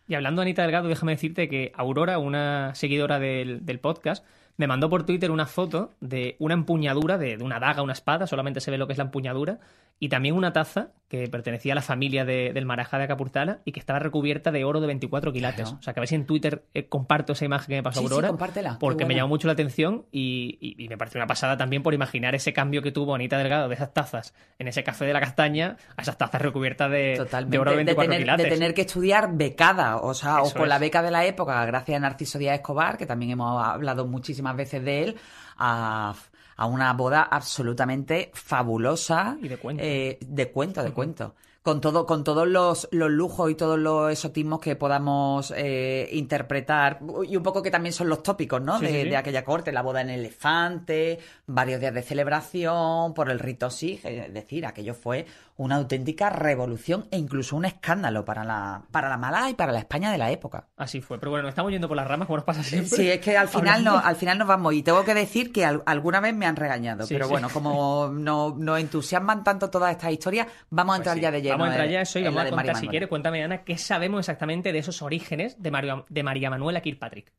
Y 0.08 0.14
hablando 0.14 0.42
Anita 0.42 0.62
Delgado, 0.62 0.88
déjame 0.88 1.12
decirte 1.12 1.48
que 1.48 1.72
Aurora, 1.76 2.18
una 2.18 2.74
seguidora 2.74 3.18
del, 3.18 3.64
del 3.64 3.78
podcast, 3.78 4.24
me 4.56 4.66
mandó 4.66 4.90
por 4.90 5.04
Twitter 5.04 5.30
una 5.30 5.46
foto 5.46 5.92
de 6.00 6.36
una 6.38 6.54
empuñadura, 6.54 7.16
de, 7.16 7.36
de, 7.36 7.44
una 7.44 7.60
daga, 7.60 7.82
una 7.82 7.92
espada, 7.92 8.26
solamente 8.26 8.60
se 8.60 8.70
ve 8.70 8.78
lo 8.78 8.86
que 8.86 8.94
es 8.94 8.98
la 8.98 9.04
empuñadura, 9.04 9.60
y 10.02 10.08
también 10.08 10.34
una 10.34 10.52
taza 10.54 10.88
que 11.08 11.28
pertenecía 11.28 11.72
a 11.72 11.74
la 11.74 11.82
familia 11.82 12.24
del 12.24 12.64
Marajá 12.64 12.96
de 12.96 13.04
Acapurtala 13.04 13.58
y 13.64 13.72
que 13.72 13.80
estaba 13.80 13.98
recubierta 13.98 14.50
de 14.50 14.64
oro 14.64 14.80
de 14.80 14.86
24 14.86 15.32
quilates. 15.32 15.72
O 15.72 15.82
sea, 15.82 15.92
que 15.92 16.00
a 16.00 16.02
ver 16.02 16.08
si 16.08 16.14
en 16.14 16.24
Twitter 16.24 16.64
eh, 16.72 16.86
comparto 16.86 17.34
esa 17.34 17.44
imagen 17.44 17.66
que 17.66 17.74
me 17.74 17.82
pasó 17.82 18.00
sí, 18.00 18.06
Aurora. 18.06 18.28
Sí, 18.28 18.30
compártela. 18.30 18.78
Porque 18.78 19.04
me 19.04 19.14
llamó 19.14 19.28
mucho 19.28 19.46
la 19.46 19.52
atención 19.52 20.06
y, 20.10 20.86
me 20.88 20.96
pareció 20.96 21.18
una 21.18 21.26
pasada 21.26 21.56
también 21.58 21.82
por 21.82 21.92
imaginar 21.92 22.34
ese 22.34 22.52
cambio 22.52 22.80
que 22.80 22.92
tuvo 22.92 23.14
Anita 23.14 23.36
Delgado 23.36 23.68
de 23.68 23.74
esas 23.74 23.92
tazas 23.92 24.34
en 24.58 24.68
ese 24.68 24.82
café 24.84 25.04
de 25.04 25.12
la 25.12 25.20
castaña 25.20 25.76
a 25.96 26.02
esas 26.02 26.16
tazas 26.16 26.40
recubiertas 26.40 26.90
de, 26.90 27.20
oro 27.58 27.72
de 27.72 27.76
24 27.76 27.84
de 27.84 27.94
tener, 27.94 28.18
quilates. 28.20 28.46
De 28.46 28.50
tener 28.50 28.72
que 28.72 28.82
estudiar 28.82 29.36
becada, 29.36 29.96
o 29.96 30.14
sea, 30.14 30.42
o 30.42 30.54
con 30.54 30.68
la 30.68 30.78
beca 30.78 31.02
de 31.02 31.10
la 31.10 31.26
época, 31.26 31.66
gracias 31.66 31.96
a 31.96 32.00
Narciso 32.00 32.38
Díaz 32.38 32.54
Escobar, 32.54 32.96
que 32.96 33.04
también 33.04 33.32
hemos 33.32 33.62
hablado 33.62 34.06
muchísimas 34.06 34.56
veces 34.56 34.82
de 34.82 35.02
él, 35.02 35.16
a 35.58 36.14
a 36.60 36.66
una 36.66 36.92
boda 36.92 37.22
absolutamente 37.22 38.30
fabulosa. 38.34 39.38
Y 39.40 39.48
de 39.48 39.56
cuento. 39.56 39.82
Eh, 39.82 40.18
de 40.20 40.52
cuento, 40.52 40.82
de 40.82 40.92
cuento 40.92 41.34
con 41.62 41.80
todo, 41.80 42.06
con 42.06 42.24
todos 42.24 42.48
los, 42.48 42.88
los, 42.90 43.10
lujos 43.10 43.50
y 43.50 43.54
todos 43.54 43.78
los 43.78 44.10
exotismos 44.10 44.60
que 44.60 44.76
podamos 44.76 45.52
eh, 45.54 46.08
interpretar, 46.12 47.00
y 47.28 47.36
un 47.36 47.42
poco 47.42 47.62
que 47.62 47.70
también 47.70 47.92
son 47.92 48.08
los 48.08 48.22
tópicos, 48.22 48.62
¿no? 48.62 48.80
de, 48.80 49.14
aquella 49.14 49.44
corte, 49.44 49.70
la 49.70 49.82
boda 49.82 50.00
en 50.00 50.08
elefante, 50.08 51.18
varios 51.46 51.80
días 51.80 51.92
de 51.92 52.02
celebración, 52.02 53.12
por 53.12 53.30
el 53.30 53.38
rito 53.38 53.68
sí, 53.68 54.00
es 54.02 54.32
decir, 54.32 54.64
aquello 54.64 54.94
fue 54.94 55.26
una 55.60 55.76
auténtica 55.76 56.30
revolución 56.30 57.06
e 57.10 57.18
incluso 57.18 57.54
un 57.54 57.66
escándalo 57.66 58.24
para 58.24 58.44
la, 58.44 58.82
para 58.90 59.10
la 59.10 59.18
mala 59.18 59.50
y 59.50 59.54
para 59.54 59.72
la 59.72 59.78
España 59.80 60.10
de 60.10 60.16
la 60.16 60.30
época. 60.30 60.68
Así 60.78 61.02
fue, 61.02 61.18
pero 61.18 61.32
bueno, 61.32 61.50
estamos 61.50 61.70
yendo 61.70 61.86
por 61.86 61.98
las 61.98 62.08
ramas 62.08 62.26
como 62.28 62.38
nos 62.38 62.46
pasa 62.46 62.62
siempre. 62.62 62.88
Sí, 62.88 63.10
es 63.10 63.20
que 63.20 63.36
al 63.36 63.48
final, 63.48 63.84
no, 63.84 63.98
al 63.98 64.16
final 64.16 64.38
nos 64.38 64.48
vamos 64.48 64.72
y 64.72 64.82
tengo 64.82 65.04
que 65.04 65.12
decir 65.12 65.52
que 65.52 65.66
alguna 65.66 66.20
vez 66.20 66.34
me 66.34 66.46
han 66.46 66.56
regañado, 66.56 67.04
pero 67.06 67.28
bueno, 67.28 67.50
como 67.50 68.08
nos 68.10 68.56
no 68.56 68.78
entusiasman 68.78 69.44
tanto 69.44 69.68
todas 69.68 69.90
estas 69.90 70.12
historias, 70.12 70.46
vamos 70.70 70.94
a 70.94 70.96
pues 70.96 71.08
entrar 71.08 71.22
ya 71.22 71.30
de 71.30 71.42
lleno. 71.42 71.58
Vamos 71.58 71.68
a 71.68 71.72
entrar 71.72 71.90
ya 71.90 72.00
eso 72.00 72.18
y 72.18 72.22
vamos 72.22 72.42
a 72.42 72.48
contar, 72.48 72.76
si 72.76 72.88
quiere, 72.88 73.06
cuéntame 73.06 73.44
Ana, 73.44 73.62
qué 73.62 73.76
sabemos 73.76 74.20
exactamente 74.20 74.72
de 74.72 74.78
esos 74.78 75.02
orígenes 75.02 75.62
de, 75.62 75.70
Mario, 75.70 76.06
de 76.08 76.22
María 76.22 76.48
Manuela 76.48 76.80
Kirkpatrick. 76.80 77.34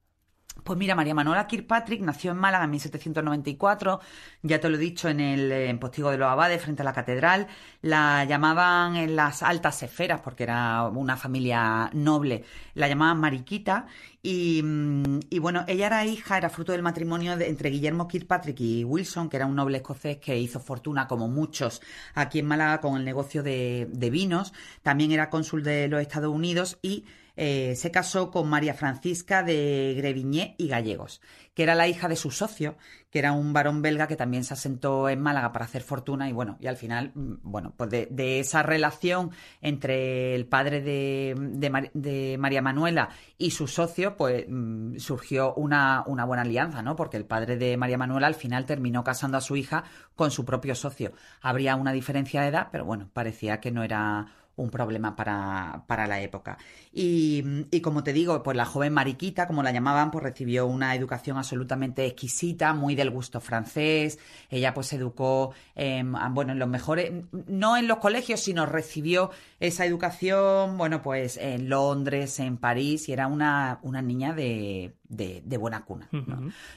Pues 0.63 0.77
mira, 0.77 0.94
María 0.94 1.15
Manuela 1.15 1.48
Kirkpatrick 1.48 2.01
nació 2.01 2.32
en 2.32 2.38
Málaga 2.38 2.65
en 2.65 2.70
1794, 2.72 4.00
ya 4.44 4.60
te 4.60 4.70
lo 4.70 4.75
he 4.75 4.80
dicho, 4.80 5.10
en 5.10 5.20
el 5.20 5.80
Postigo 5.80 6.12
de 6.12 6.20
los 6.20 6.27
Abades, 6.30 6.62
frente 6.62 6.84
a 6.84 6.86
la 6.86 6.94
catedral. 6.94 7.48
La 7.82 8.24
llamaban 8.25 8.96
en 8.96 9.15
las 9.15 9.41
altas 9.41 9.82
esferas, 9.82 10.22
porque 10.22 10.44
era 10.44 10.84
una 10.88 11.18
familia 11.18 11.89
noble, 11.94 12.44
la 12.75 12.88
llamaban 12.88 13.20
Mariquita. 13.20 13.88
Y, 14.22 14.62
mm, 14.63 15.20
y 15.32 15.39
bueno, 15.39 15.65
ella 15.68 15.88
era 15.88 16.06
hija, 16.06 16.38
era 16.38 16.50
fruto 16.50 16.74
del 16.74 16.84
matrimonio 16.84 17.38
de- 17.38 17.50
entre 17.50 17.72
Guillermo 17.72 18.08
Kirkpatrick 18.08 18.60
y 18.60 18.84
Wilson, 18.84 19.30
que 19.30 19.38
era 19.38 19.48
un 19.48 19.56
noble 19.56 19.77
escocés 19.77 20.18
que 20.18 20.38
hizo 20.38 20.60
fortuna, 20.60 21.08
como 21.08 21.27
muchos, 21.27 21.82
aquí 22.13 22.38
en 22.38 22.46
Málaga 22.46 22.82
con 22.82 22.98
el 22.98 23.03
negocio 23.06 23.41
de 23.41 23.88
vinos. 24.12 24.53
También 24.84 25.12
era 25.12 25.32
cónsul 25.32 25.63
de 25.63 25.88
los 25.88 26.01
Estados 26.01 26.34
Unidos 26.34 26.77
y 26.84 27.06
eh, 27.43 27.75
se 27.75 27.89
casó 27.89 28.29
con 28.29 28.48
María 28.48 28.75
Francisca 28.75 29.41
de 29.41 29.95
Grevigné 29.98 30.53
y 30.60 30.67
Gallegos, 30.67 31.21
que 31.55 31.63
era 31.63 31.74
la 31.74 31.88
hija 31.88 32.07
de 32.07 32.15
su 32.15 32.29
socio, 32.29 32.77
que 33.10 33.17
era 33.17 33.31
un 33.31 33.51
varón 33.51 33.81
belga 33.81 34.05
que 34.05 34.15
también 34.15 34.43
se 34.43 34.53
asentó 34.53 35.10
en 35.10 35.19
Málaga 35.19 35.51
para 35.51 35.65
hacer 35.65 35.81
fortuna 35.81 36.29
y 36.29 36.33
bueno, 36.33 36.57
y 36.60 36.67
al 36.67 36.77
final, 36.77 37.12
mm, 37.15 37.38
bueno, 37.41 37.74
pues 37.75 37.89
de, 37.89 38.39
esa 38.39 38.62
relación 38.62 39.31
entre 39.60 40.36
el 40.36 40.45
padre 40.45 40.81
de, 40.81 41.33
de 41.36 41.89
de 41.95 42.38
María 42.38 42.62
Manuela 42.62 43.10
y 43.39 43.50
su 43.50 43.67
socio, 43.67 44.15
pues 44.15 44.45
mm, 44.48 44.98
surgió 44.98 45.55
una, 45.55 46.03
una 46.05 46.25
buena 46.25 46.43
alianza, 46.43 46.83
¿no? 46.83 46.95
Porque 46.95 47.17
el 47.17 47.25
padre 47.25 47.57
de 47.57 47.75
María 47.75 47.98
Manuela 47.98 48.27
al 48.27 48.36
final 48.36 48.67
terminó 48.67 49.03
casando 49.03 49.39
a 49.39 49.41
su 49.41 49.55
hija 49.55 49.83
con 50.15 50.29
su 50.29 50.45
propio 50.45 50.75
socio. 50.75 51.13
Habría 51.41 51.75
una 51.75 51.91
diferencia 51.91 52.43
de 52.43 52.50
edad, 52.50 52.67
pero 52.71 52.86
bueno, 52.86 53.10
parecía 53.12 53.60
que 53.60 53.71
no 53.71 53.81
era 53.81 54.27
un 54.55 54.70
problema 54.70 55.15
para, 55.15 55.84
para 55.88 56.08
la 56.08 56.22
época. 56.22 56.58
Y, 56.91 57.43
como 57.81 58.03
te 58.03 58.13
digo, 58.13 58.43
pues 58.43 58.58
la 58.58 58.65
joven 58.65 58.93
Mariquita, 58.93 59.48
como 59.48 59.63
la 59.63 59.72
llamaban, 59.72 60.12
pues 60.12 60.24
recibió 60.24 60.65
una 60.67 60.96
educación 60.96 61.38
absolutamente 61.38 62.05
exquisita, 62.05 62.74
muy 62.74 62.96
del 62.96 63.10
gusto 63.10 63.41
francés. 63.41 64.20
Ella 64.50 64.74
pues 64.74 64.88
se 64.88 64.98
educó, 64.98 65.53
em, 65.75 66.13
bueno, 66.31 66.51
en 66.51 66.60
los 66.60 66.70
mejores, 66.70 67.12
no 67.48 67.77
en 67.77 67.88
los 67.88 67.98
colegios, 68.00 68.41
sino 68.41 68.65
recibió 68.65 69.31
esa 69.60 69.86
educación, 69.86 70.77
bueno, 70.77 71.01
pues 71.01 71.38
en 71.38 71.70
Londres, 71.70 72.39
en 72.39 72.58
París, 72.58 73.10
y 73.10 73.13
era 73.13 73.27
una, 73.27 73.79
una 73.84 74.01
niña 74.01 74.34
de, 74.34 74.96
de, 75.12 75.41
de 75.46 75.58
buena 75.58 75.84
cuna. 75.86 76.10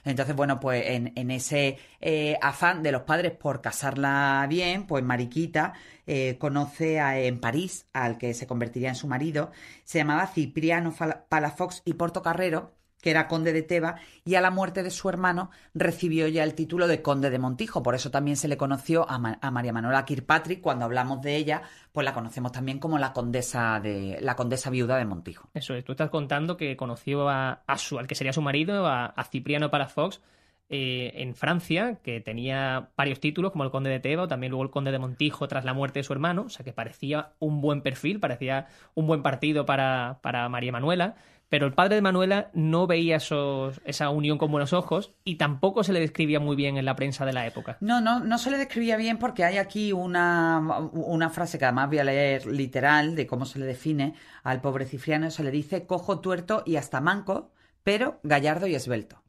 Entonces, 0.05 0.35
bueno, 0.37 0.61
pues 0.61 0.85
en, 0.87 1.13
en 1.17 1.31
ese 1.31 1.79
eh, 2.01 2.37
afán 2.43 2.83
de 2.83 2.93
los 2.93 3.03
padres 3.03 3.33
por 3.33 3.61
casarla 3.63 4.45
bien, 4.49 4.87
pues 4.87 5.03
Mariquita 5.05 5.73
eh, 6.07 6.37
conoce 6.39 7.01
a- 7.01 7.19
en 7.19 7.41
París 7.41 7.87
al 7.93 8.19
que 8.19 8.35
se 8.35 8.47
convertiría 8.47 8.89
en 8.91 8.95
su 8.97 9.07
marido. 9.07 9.53
Se 9.85 9.99
llamaba 9.99 10.27
Cipriano 10.27 10.93
Palafox 11.29 11.83
y 11.85 11.95
Portocarrero, 11.95 12.75
que 13.05 13.11
era 13.11 13.29
conde 13.29 13.53
de 13.53 13.61
Teba, 13.61 13.97
y 14.25 14.37
a 14.37 14.41
la 14.41 14.51
muerte 14.51 14.83
de 14.83 14.91
su 14.91 15.11
hermano 15.11 15.51
recibió 15.75 16.27
ya 16.27 16.43
el 16.43 16.55
título 16.55 16.87
de 16.87 17.03
conde 17.03 17.29
de 17.29 17.39
Montijo. 17.39 17.83
Por 17.83 17.95
eso 17.95 18.11
también 18.11 18.39
se 18.39 18.49
le 18.49 18.57
conoció 18.57 19.07
a, 19.07 19.19
Ma- 19.19 19.39
a 19.43 19.51
María 19.51 19.75
Manuela 19.75 20.07
Kirkpatrick. 20.07 20.63
Cuando 20.63 20.87
hablamos 20.87 21.21
de 21.21 21.37
ella, 21.37 21.61
pues 21.93 22.07
la 22.07 22.15
conocemos 22.15 22.51
también 22.51 22.79
como 22.79 22.99
la 22.99 23.13
condesa 23.13 23.79
de 23.79 24.17
la 24.23 24.37
condesa 24.37 24.71
viuda 24.71 24.97
de 24.97 25.05
Montijo. 25.05 25.51
Eso 25.53 25.75
es, 25.75 25.85
tú 25.85 25.93
estás 25.93 26.09
contando 26.09 26.57
que 26.57 26.79
conoció 26.79 27.29
a, 27.29 27.63
a 27.67 27.77
su, 27.77 27.99
al 27.99 28.07
que 28.07 28.15
sería 28.15 28.33
su 28.33 28.41
marido, 28.41 28.87
a, 28.87 29.05
a 29.05 29.25
Cipriano 29.25 29.71
Palafox, 29.71 30.23
eh, 30.71 31.13
en 31.17 31.35
Francia, 31.35 31.99
que 32.03 32.23
tenía 32.23 32.89
varios 32.97 33.21
títulos, 33.21 33.53
como 33.53 33.65
el 33.65 33.71
conde 33.71 33.91
de 33.91 34.01
Teba, 34.01 34.23
o 34.23 34.29
también 34.29 34.51
luego 34.51 34.65
el 34.65 34.71
conde 34.71 34.93
de 34.93 34.99
Montijo 34.99 35.47
tras 35.47 35.67
la 35.67 35.75
muerte 35.75 35.99
de 35.99 36.05
su 36.05 36.15
hermano, 36.15 36.45
o 36.47 36.49
sea 36.49 36.65
que 36.65 36.73
parecía 36.73 37.33
un 37.39 37.61
buen 37.61 37.83
perfil, 37.83 38.19
parecía 38.19 38.69
un 38.95 39.07
buen 39.07 39.23
partido 39.23 39.67
para, 39.67 40.21
para 40.23 40.49
María 40.49 40.73
Manuela, 40.73 41.17
pero 41.55 41.67
el 41.67 41.73
padre 41.73 41.95
de 41.95 42.03
Manuela 42.03 42.51
no 42.53 42.89
veía 42.89 43.15
esos- 43.19 43.81
esa 43.85 44.11
unión 44.11 44.39
con 44.39 44.51
buenos 44.51 44.73
ojos 44.73 45.13
y 45.23 45.37
tampoco 45.37 45.85
se 45.85 45.93
le 45.93 46.01
describía 46.01 46.41
muy 46.41 46.57
bien 46.57 46.77
en 46.79 46.85
la 46.85 46.97
prensa 46.97 47.25
de 47.25 47.33
la 47.33 47.47
época. 47.47 47.77
No, 47.81 48.01
no, 48.01 48.19
no 48.19 48.39
se 48.39 48.51
le 48.51 48.59
describía 48.59 48.97
bien 48.97 49.19
porque 49.19 49.45
hay 49.45 49.59
aquí 49.59 49.93
una, 49.93 50.59
una 50.93 51.31
frase 51.31 51.57
que 51.57 51.65
además 51.65 51.91
voy 51.91 51.99
a 52.01 52.05
leer 52.05 52.47
literal 52.47 53.15
de 53.15 53.29
cómo 53.29 53.45
se 53.45 53.61
le 53.61 53.67
define 53.67 54.15
al 54.43 54.61
pobre 54.61 54.85
Cifriano. 54.85 55.31
Se 55.31 55.45
le 55.45 55.53
dice 55.53 55.87
cojo, 55.87 56.19
tuerto 56.19 56.65
y 56.67 56.75
hasta 56.75 57.01
manco, 57.01 57.53
pero 57.85 58.19
gallardo 58.25 58.67
y 58.67 58.75
esbelto. 58.75 59.23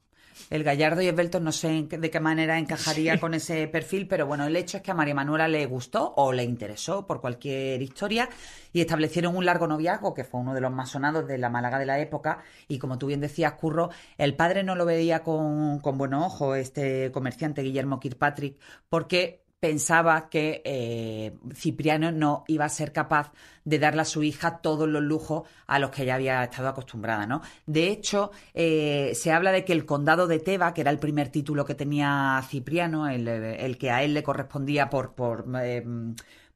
El 0.50 0.64
gallardo 0.64 1.02
y 1.02 1.08
esbelto 1.08 1.40
no 1.40 1.52
sé 1.52 1.88
de 1.90 2.10
qué 2.10 2.20
manera 2.20 2.60
encajaría 2.60 3.20
con 3.20 3.34
ese 3.34 3.68
perfil, 3.68 4.08
pero 4.08 4.28
bueno, 4.28 4.46
el 4.46 4.56
hecho 4.56 4.78
es 4.78 4.84
que 4.84 4.92
a 4.92 4.94
María 4.94 5.16
Manuela 5.16 5.48
le 5.48 5.66
gustó 5.66 6.14
o 6.18 6.32
le 6.32 6.44
interesó 6.44 7.06
por 7.08 7.22
cualquier 7.22 7.82
historia 7.82 8.30
y 8.74 8.82
establecieron 8.82 9.36
un 9.36 9.46
largo 9.46 9.68
noviazgo 9.68 10.14
que 10.14 10.24
fue 10.24 10.42
uno 10.42 10.54
de 10.54 10.62
los 10.62 10.72
más 10.72 10.90
sonados 10.90 11.28
de 11.28 11.38
la 11.38 11.50
Málaga 11.50 11.80
de 11.80 11.86
la 11.86 12.00
época 12.00 12.44
y 12.68 12.78
como 12.80 12.98
tú 12.98 13.08
bien 13.08 13.22
decías, 13.22 13.54
Curro, 13.54 13.90
el 14.18 14.36
padre 14.36 14.64
no 14.64 14.76
lo 14.76 14.86
veía 14.86 15.24
con, 15.24 15.80
con 15.80 15.98
buenos 15.98 16.26
ojos, 16.26 16.58
este 16.58 17.12
comerciante 17.12 17.62
Guillermo 17.62 18.00
Kirkpatrick, 18.00 18.60
porque 18.90 19.45
pensaba 19.66 20.30
que 20.30 20.62
eh, 20.64 21.34
Cipriano 21.56 22.12
no 22.12 22.44
iba 22.48 22.66
a 22.66 22.70
ser 22.70 22.92
capaz 22.92 23.32
de 23.64 23.80
darle 23.80 24.02
a 24.04 24.06
su 24.06 24.22
hija 24.22 24.60
todos 24.60 24.88
los 24.88 25.02
lujos 25.02 25.48
a 25.66 25.80
los 25.80 25.90
que 25.90 26.04
ella 26.04 26.16
había 26.16 26.44
estado 26.44 26.68
acostumbrada, 26.68 27.26
¿no? 27.26 27.42
De 27.66 27.88
hecho, 27.88 28.30
eh, 28.54 29.14
se 29.16 29.32
habla 29.32 29.52
de 29.52 29.66
que 29.66 29.74
el 29.74 29.88
condado 29.88 30.28
de 30.28 30.40
Teba, 30.40 30.72
que 30.76 30.82
era 30.82 30.92
el 30.92 31.00
primer 31.00 31.30
título 31.30 31.66
que 31.66 31.74
tenía 31.74 32.44
Cipriano, 32.48 33.10
el, 33.10 33.78
que 33.80 33.90
a 33.90 34.04
él 34.04 34.14
le 34.14 34.22
correspondía 34.22 34.88
por, 34.88 35.16
por 35.16 35.46
eh, 35.60 35.84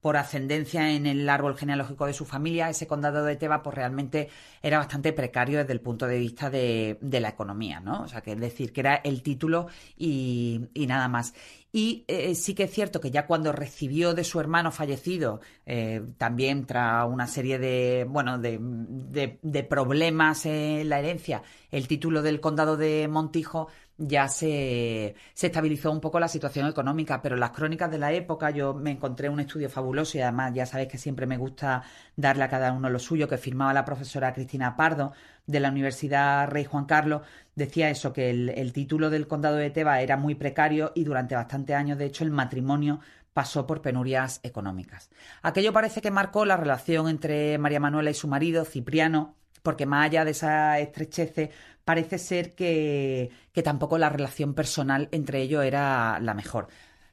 por 0.01 0.15
ascendencia 0.15 0.91
en 0.91 1.05
el 1.05 1.27
árbol 1.27 1.57
genealógico 1.57 2.05
de 2.05 2.13
su 2.13 2.23
familia, 2.23 2.69
ese 2.69 2.87
condado 2.87 3.25
de 3.25 3.35
Teba 3.35 3.61
pues 3.61 3.75
realmente 3.75 4.29
era 4.61 4.77
bastante 4.77 5.11
precario 5.11 5.59
desde 5.59 5.73
el 5.73 5.81
punto 5.81 6.07
de 6.07 6.17
vista 6.17 6.49
de, 6.49 6.97
de 7.01 7.19
la 7.19 7.27
economía, 7.27 7.81
¿no? 7.81 8.03
O 8.03 8.07
sea, 8.07 8.21
que 8.21 8.31
es 8.31 8.39
decir, 8.39 8.71
que 8.71 8.79
era 8.79 8.95
el 8.95 9.21
título 9.21 9.67
y 9.97 10.69
nada 10.87 11.09
más. 11.09 11.33
Y 11.71 12.03
eh, 12.07 12.33
sí 12.33 12.55
que 12.55 12.63
es 12.63 12.71
cierto 12.71 12.99
que 12.99 13.11
ya 13.11 13.27
cuando 13.27 13.51
recibió 13.51 14.15
de 14.15 14.23
su 14.23 14.39
hermano 14.39 14.71
fallecido, 14.71 15.39
eh, 15.67 16.01
también 16.17 16.65
tras 16.65 17.07
una 17.07 17.27
serie 17.27 17.59
de, 17.59 18.07
bueno, 18.09 18.39
de, 18.39 18.57
de, 18.59 19.63
problemas 19.63 20.47
en 20.47 20.89
la 20.89 20.97
herencia, 20.97 21.43
el 21.69 21.87
título 21.87 22.23
del 22.23 22.39
condado 22.39 22.75
de 22.75 23.07
Montijo, 23.07 23.67
ya 23.99 24.29
se, 24.29 25.13
se, 25.33 25.47
estabilizó 25.47 25.91
un 25.91 25.99
poco 25.99 26.19
la 26.19 26.27
situación 26.27 26.65
económica, 26.67 27.21
pero 27.21 27.35
las 27.35 27.51
crónicas 27.51 27.91
de 27.91 27.99
la 27.99 28.13
época, 28.13 28.49
yo 28.49 28.73
me 28.73 28.91
encontré 28.91 29.29
un 29.29 29.41
estudio 29.41 29.69
fabuloso 29.69 30.17
y 30.17 30.21
además 30.21 30.53
ya 30.55 30.65
sabéis 30.65 30.89
que 30.89 30.97
siempre 30.97 31.27
me 31.27 31.37
gusta 31.37 31.83
darle 32.15 32.45
a 32.45 32.49
cada 32.49 32.71
uno 32.71 32.89
lo 32.89 32.97
suyo, 32.97 33.27
que 33.27 33.37
firmaba 33.37 33.73
la 33.73 33.85
profesora 33.85 34.33
Cristina 34.33 34.75
Pardo 34.75 35.11
de 35.49 35.59
la 35.59 35.69
Universidad 35.69 36.47
Rey 36.47 36.63
Juan 36.63 36.85
Carlos, 36.85 37.23
decía 37.55 37.89
eso, 37.89 38.13
que 38.13 38.29
el, 38.29 38.49
el 38.49 38.71
título 38.71 39.09
del 39.09 39.27
condado 39.27 39.55
de 39.55 39.71
Teba 39.71 39.99
era 40.01 40.15
muy 40.15 40.35
precario 40.35 40.91
y 40.93 41.03
durante 41.03 41.35
bastantes 41.35 41.75
años, 41.75 41.97
de 41.97 42.05
hecho, 42.05 42.23
el 42.23 42.31
matrimonio 42.31 42.99
pasó 43.33 43.65
por 43.65 43.81
penurias 43.81 44.39
económicas. 44.43 45.09
Aquello 45.41 45.73
parece 45.73 46.01
que 46.01 46.11
marcó 46.11 46.45
la 46.45 46.57
relación 46.57 47.09
entre 47.09 47.57
María 47.57 47.79
Manuela 47.79 48.11
y 48.11 48.13
su 48.13 48.27
marido, 48.27 48.63
Cipriano, 48.63 49.35
porque 49.63 49.85
más 49.85 50.05
allá 50.05 50.23
de 50.23 50.31
esa 50.31 50.79
estrechez, 50.79 51.49
parece 51.83 52.19
ser 52.19 52.53
que, 52.53 53.31
que, 53.51 53.63
tampoco 53.63 53.97
la 53.97 54.09
relación 54.09 54.53
personal 54.53 55.09
entre 55.11 55.41
ellos 55.41 55.63
era 55.63 56.19
la 56.19 56.33
mejor. 56.33 56.67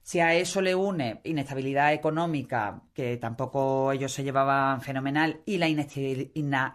Si 0.06 0.20
a 0.20 0.34
eso 0.34 0.60
le 0.60 0.72
une 0.72 1.20
inestabilidad 1.24 1.92
económica, 1.92 2.80
que 2.94 3.16
tampoco 3.16 3.90
ellos 3.90 4.12
se 4.12 4.22
llevaban 4.22 4.80
fenomenal, 4.80 5.40
y 5.46 5.58
la 5.58 5.66